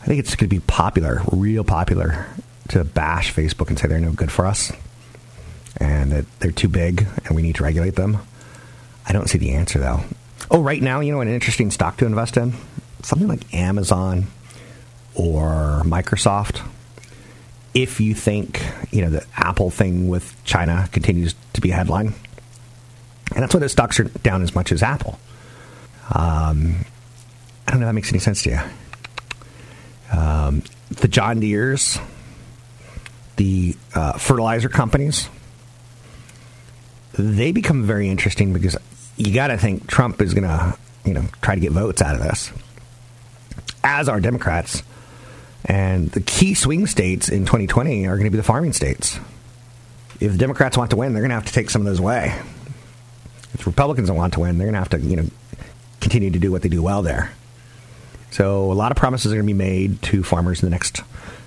I 0.00 0.04
think 0.06 0.20
it's 0.20 0.36
going 0.36 0.48
to 0.48 0.54
be 0.54 0.60
popular, 0.60 1.22
real 1.32 1.64
popular, 1.64 2.26
to 2.68 2.84
bash 2.84 3.34
Facebook 3.34 3.68
and 3.68 3.78
say 3.78 3.88
they're 3.88 3.98
no 3.98 4.12
good 4.12 4.30
for 4.30 4.46
us 4.46 4.72
and 5.78 6.12
that 6.12 6.24
they're 6.38 6.52
too 6.52 6.68
big 6.68 7.06
and 7.24 7.34
we 7.34 7.42
need 7.42 7.56
to 7.56 7.64
regulate 7.64 7.96
them. 7.96 8.18
I 9.06 9.12
don't 9.12 9.28
see 9.28 9.38
the 9.38 9.52
answer, 9.52 9.78
though. 9.78 10.00
Oh, 10.50 10.62
right 10.62 10.80
now, 10.80 11.00
you 11.00 11.12
know, 11.12 11.20
an 11.20 11.28
interesting 11.28 11.70
stock 11.70 11.96
to 11.98 12.06
invest 12.06 12.36
in? 12.36 12.52
Something 13.02 13.28
like 13.28 13.52
Amazon 13.54 14.26
or 15.14 15.82
Microsoft 15.84 16.62
if 17.74 18.00
you 18.00 18.14
think 18.14 18.64
you 18.90 19.02
know 19.02 19.10
the 19.10 19.26
Apple 19.36 19.70
thing 19.70 20.08
with 20.08 20.34
China 20.44 20.88
continues 20.92 21.34
to 21.52 21.60
be 21.60 21.70
a 21.70 21.74
headline, 21.74 22.14
and 23.34 23.42
that's 23.42 23.54
why 23.54 23.60
the 23.60 23.68
stocks 23.68 24.00
are 24.00 24.04
down 24.04 24.42
as 24.42 24.54
much 24.54 24.72
as 24.72 24.82
Apple. 24.82 25.18
Um, 26.14 26.84
I 27.66 27.72
don't 27.72 27.80
know 27.80 27.86
if 27.86 27.90
that 27.90 27.94
makes 27.94 28.10
any 28.10 28.18
sense 28.18 28.42
to 28.44 28.50
you. 28.50 28.60
Um, 30.18 30.62
the 30.88 31.08
John 31.08 31.40
Deere's, 31.40 31.98
the 33.36 33.76
uh, 33.94 34.14
fertilizer 34.14 34.70
companies, 34.70 35.28
they 37.12 37.52
become 37.52 37.84
very 37.84 38.08
interesting 38.08 38.52
because 38.52 38.76
you 39.16 39.34
got 39.34 39.48
to 39.48 39.58
think 39.58 39.86
Trump 39.86 40.22
is 40.22 40.32
going 40.32 40.48
to, 40.48 40.78
you 41.04 41.12
know, 41.12 41.24
try 41.42 41.54
to 41.54 41.60
get 41.60 41.72
votes 41.72 42.00
out 42.00 42.14
of 42.14 42.22
this, 42.22 42.52
as 43.84 44.08
are 44.08 44.20
Democrats. 44.20 44.82
And 45.64 46.10
the 46.10 46.20
key 46.20 46.54
swing 46.54 46.86
states 46.86 47.28
in 47.28 47.40
2020 47.44 48.06
are 48.06 48.16
going 48.16 48.24
to 48.24 48.30
be 48.30 48.36
the 48.36 48.42
farming 48.42 48.72
states. 48.72 49.18
If 50.20 50.32
the 50.32 50.38
Democrats 50.38 50.76
want 50.76 50.90
to 50.90 50.96
win, 50.96 51.12
they're 51.12 51.22
going 51.22 51.30
to 51.30 51.36
have 51.36 51.46
to 51.46 51.52
take 51.52 51.70
some 51.70 51.82
of 51.82 51.86
those 51.86 52.00
away. 52.00 52.34
If 53.54 53.66
Republicans 53.66 54.08
don't 54.08 54.16
want 54.16 54.34
to 54.34 54.40
win, 54.40 54.58
they're 54.58 54.66
going 54.66 54.74
to 54.74 54.78
have 54.78 54.90
to, 54.90 55.00
you 55.00 55.16
know, 55.16 55.26
continue 56.00 56.30
to 56.30 56.38
do 56.38 56.52
what 56.52 56.62
they 56.62 56.68
do 56.68 56.82
well 56.82 57.02
there. 57.02 57.32
So 58.30 58.70
a 58.70 58.74
lot 58.74 58.92
of 58.92 58.96
promises 58.96 59.32
are 59.32 59.36
going 59.36 59.46
to 59.46 59.52
be 59.52 59.58
made 59.58 60.02
to 60.02 60.22
farmers 60.22 60.62
in 60.62 60.66
the 60.66 60.70
next 60.70 61.02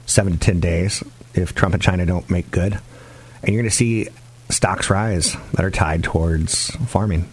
seven 0.05 0.33
to 0.33 0.39
ten 0.39 0.59
days 0.59 1.03
if 1.33 1.55
Trump 1.55 1.73
and 1.73 1.81
China 1.81 2.05
don't 2.05 2.29
make 2.29 2.51
good, 2.51 2.73
and 2.73 3.53
you're 3.53 3.61
going 3.61 3.69
to 3.69 3.75
see 3.75 4.07
stocks 4.49 4.89
rise 4.89 5.35
that 5.53 5.63
are 5.63 5.71
tied 5.71 6.03
towards 6.03 6.71
farming. 6.87 7.29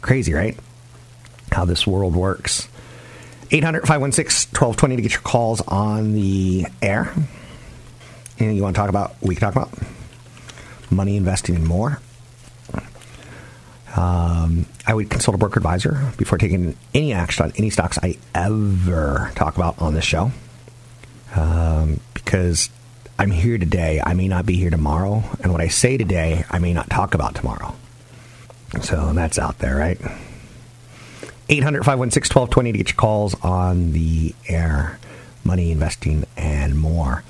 Crazy, 0.00 0.32
right? 0.32 0.58
How 1.50 1.64
this 1.64 1.86
world 1.86 2.16
works. 2.16 2.68
800 3.52 3.82
516 3.82 4.48
1220 4.50 4.96
to 4.96 5.02
get 5.02 5.12
your 5.12 5.20
calls 5.20 5.60
on 5.60 6.14
the 6.14 6.66
air. 6.80 7.12
Anything 8.38 8.56
you 8.56 8.62
want 8.62 8.74
to 8.74 8.80
talk 8.80 8.88
about, 8.88 9.14
we 9.20 9.34
can 9.34 9.52
talk 9.52 9.54
about. 9.54 9.70
Money 10.90 11.16
investing 11.16 11.54
in 11.54 11.64
more. 11.64 12.00
Um, 13.94 14.64
I 14.86 14.94
would 14.94 15.10
consult 15.10 15.34
a 15.34 15.38
broker 15.38 15.58
advisor 15.58 16.12
before 16.16 16.38
taking 16.38 16.76
any 16.94 17.12
action 17.12 17.44
on 17.44 17.52
any 17.56 17.68
stocks 17.68 17.98
I 18.02 18.16
ever 18.34 19.30
talk 19.34 19.56
about 19.56 19.80
on 19.82 19.92
this 19.92 20.04
show. 20.04 20.32
Um, 21.34 22.00
because 22.14 22.70
I'm 23.18 23.30
here 23.30 23.58
today, 23.58 24.00
I 24.04 24.14
may 24.14 24.28
not 24.28 24.46
be 24.46 24.56
here 24.56 24.70
tomorrow, 24.70 25.22
and 25.42 25.52
what 25.52 25.60
I 25.60 25.68
say 25.68 25.98
today, 25.98 26.44
I 26.50 26.58
may 26.58 26.72
not 26.72 26.88
talk 26.88 27.14
about 27.14 27.34
tomorrow. 27.34 27.74
So 28.80 29.12
that's 29.12 29.38
out 29.38 29.58
there, 29.58 29.76
right? 29.76 30.00
800 31.52 31.84
516 31.84 32.34
1220 32.34 32.72
to 32.72 32.78
get 32.78 32.88
your 32.88 32.96
calls 32.96 33.34
on 33.42 33.92
the 33.92 34.34
air, 34.48 34.98
money 35.44 35.70
investing, 35.70 36.24
and 36.34 36.78
more. 36.78 37.24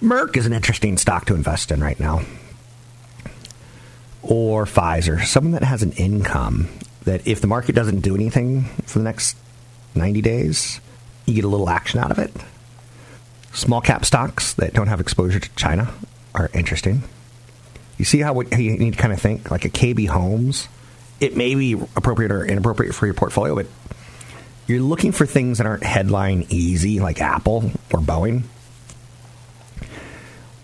Merck 0.00 0.36
is 0.36 0.46
an 0.46 0.52
interesting 0.52 0.96
stock 0.96 1.24
to 1.26 1.34
invest 1.34 1.72
in 1.72 1.82
right 1.82 1.98
now. 1.98 2.22
Or 4.22 4.64
Pfizer, 4.64 5.24
someone 5.24 5.52
that 5.52 5.64
has 5.64 5.82
an 5.82 5.90
income 5.92 6.68
that 7.02 7.26
if 7.26 7.40
the 7.40 7.48
market 7.48 7.74
doesn't 7.74 8.00
do 8.00 8.14
anything 8.14 8.62
for 8.84 9.00
the 9.00 9.04
next 9.04 9.36
90 9.96 10.22
days, 10.22 10.80
you 11.26 11.34
get 11.34 11.44
a 11.44 11.48
little 11.48 11.68
action 11.68 11.98
out 11.98 12.12
of 12.12 12.18
it. 12.20 12.30
Small 13.52 13.80
cap 13.80 14.04
stocks 14.04 14.54
that 14.54 14.72
don't 14.72 14.86
have 14.86 15.00
exposure 15.00 15.40
to 15.40 15.50
China 15.56 15.92
are 16.32 16.48
interesting. 16.54 17.02
You 17.98 18.04
see 18.04 18.20
how, 18.20 18.34
how 18.34 18.58
you 18.58 18.78
need 18.78 18.94
to 18.94 19.00
kind 19.00 19.12
of 19.12 19.20
think 19.20 19.50
like 19.50 19.64
a 19.64 19.68
KB 19.68 20.08
Homes 20.08 20.68
it 21.20 21.36
may 21.36 21.54
be 21.54 21.74
appropriate 21.96 22.32
or 22.32 22.44
inappropriate 22.44 22.94
for 22.94 23.06
your 23.06 23.14
portfolio, 23.14 23.54
but 23.54 23.66
you're 24.66 24.80
looking 24.80 25.12
for 25.12 25.26
things 25.26 25.58
that 25.58 25.66
aren't 25.66 25.82
headline 25.82 26.46
easy, 26.48 27.00
like 27.00 27.20
Apple 27.20 27.70
or 27.92 28.00
Boeing. 28.00 28.44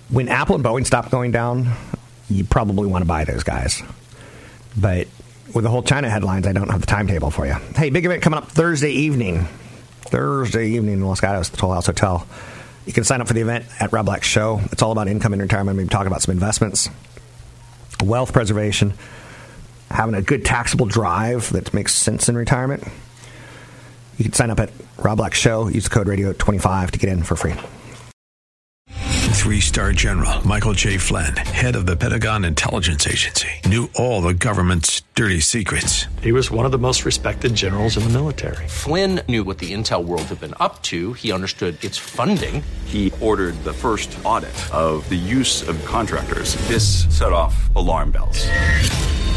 When 0.08 0.28
Apple 0.28 0.56
and 0.56 0.64
Boeing 0.64 0.86
stop 0.86 1.10
going 1.10 1.30
down, 1.30 1.72
you 2.28 2.44
probably 2.44 2.88
want 2.88 3.02
to 3.02 3.06
buy 3.06 3.24
those 3.24 3.44
guys. 3.44 3.82
But 4.76 5.08
with 5.54 5.64
the 5.64 5.70
whole 5.70 5.82
China 5.82 6.08
headlines, 6.08 6.46
I 6.46 6.52
don't 6.52 6.68
have 6.68 6.80
the 6.80 6.86
timetable 6.86 7.30
for 7.30 7.46
you. 7.46 7.54
Hey, 7.76 7.90
big 7.90 8.04
event 8.04 8.22
coming 8.22 8.38
up 8.38 8.48
Thursday 8.48 8.90
evening. 8.90 9.46
Thursday 10.02 10.70
evening 10.70 10.94
in 10.94 11.06
Los 11.06 11.20
Gatos, 11.20 11.50
the 11.50 11.56
Toll 11.56 11.72
House 11.72 11.86
Hotel. 11.86 12.26
You 12.86 12.92
can 12.92 13.04
sign 13.04 13.20
up 13.20 13.28
for 13.28 13.34
the 13.34 13.42
event 13.42 13.66
at 13.78 13.92
Rob 13.92 14.06
Black 14.06 14.24
Show. 14.24 14.60
It's 14.72 14.82
all 14.82 14.90
about 14.90 15.06
income 15.06 15.32
and 15.32 15.42
retirement. 15.42 15.76
We'll 15.76 15.86
be 15.86 15.90
talking 15.90 16.08
about 16.08 16.22
some 16.22 16.32
investments, 16.32 16.88
wealth 18.02 18.32
preservation 18.32 18.94
having 19.90 20.14
a 20.14 20.22
good 20.22 20.44
taxable 20.44 20.86
drive 20.86 21.50
that 21.52 21.74
makes 21.74 21.94
sense 21.94 22.28
in 22.28 22.36
retirement, 22.36 22.84
you 24.16 24.24
can 24.24 24.32
sign 24.32 24.50
up 24.50 24.60
at 24.60 24.70
Rob 24.98 25.18
Black 25.18 25.34
Show. 25.34 25.68
Use 25.68 25.84
the 25.84 25.90
code 25.90 26.06
radio 26.08 26.32
25 26.32 26.90
to 26.92 26.98
get 26.98 27.10
in 27.10 27.22
for 27.22 27.36
free. 27.36 27.54
three 29.40 29.60
star 29.60 29.92
general 29.92 30.46
Michael 30.46 30.74
T. 30.74 30.98
Flynn, 30.98 31.34
head 31.34 31.74
of 31.74 31.86
the 31.86 31.96
Pentagon 31.96 32.44
Intelligence 32.44 33.06
Agency, 33.06 33.48
knew 33.64 33.88
all 33.94 34.20
the 34.20 34.34
government's 34.34 35.00
dirty 35.14 35.40
secrets. 35.40 36.06
He 36.20 36.30
was 36.30 36.50
one 36.50 36.66
of 36.66 36.72
the 36.72 36.78
most 36.78 37.06
respected 37.06 37.54
generals 37.54 37.96
in 37.96 38.02
the 38.02 38.10
military. 38.10 38.68
Flynn 38.68 39.22
knew 39.28 39.42
what 39.42 39.56
the 39.56 39.72
intel 39.72 40.04
world 40.04 40.24
had 40.24 40.40
been 40.40 40.54
up 40.60 40.82
to. 40.82 41.14
He 41.14 41.32
understood 41.32 41.82
its 41.82 41.96
funding. 41.96 42.62
He 42.84 43.12
ordered 43.22 43.54
the 43.64 43.72
first 43.72 44.16
audit 44.24 44.54
of 44.74 45.08
the 45.08 45.16
use 45.16 45.66
of 45.66 45.82
contractors. 45.86 46.56
This 46.68 47.06
set 47.08 47.32
off 47.32 47.74
alarm 47.74 48.10
bells. 48.10 48.46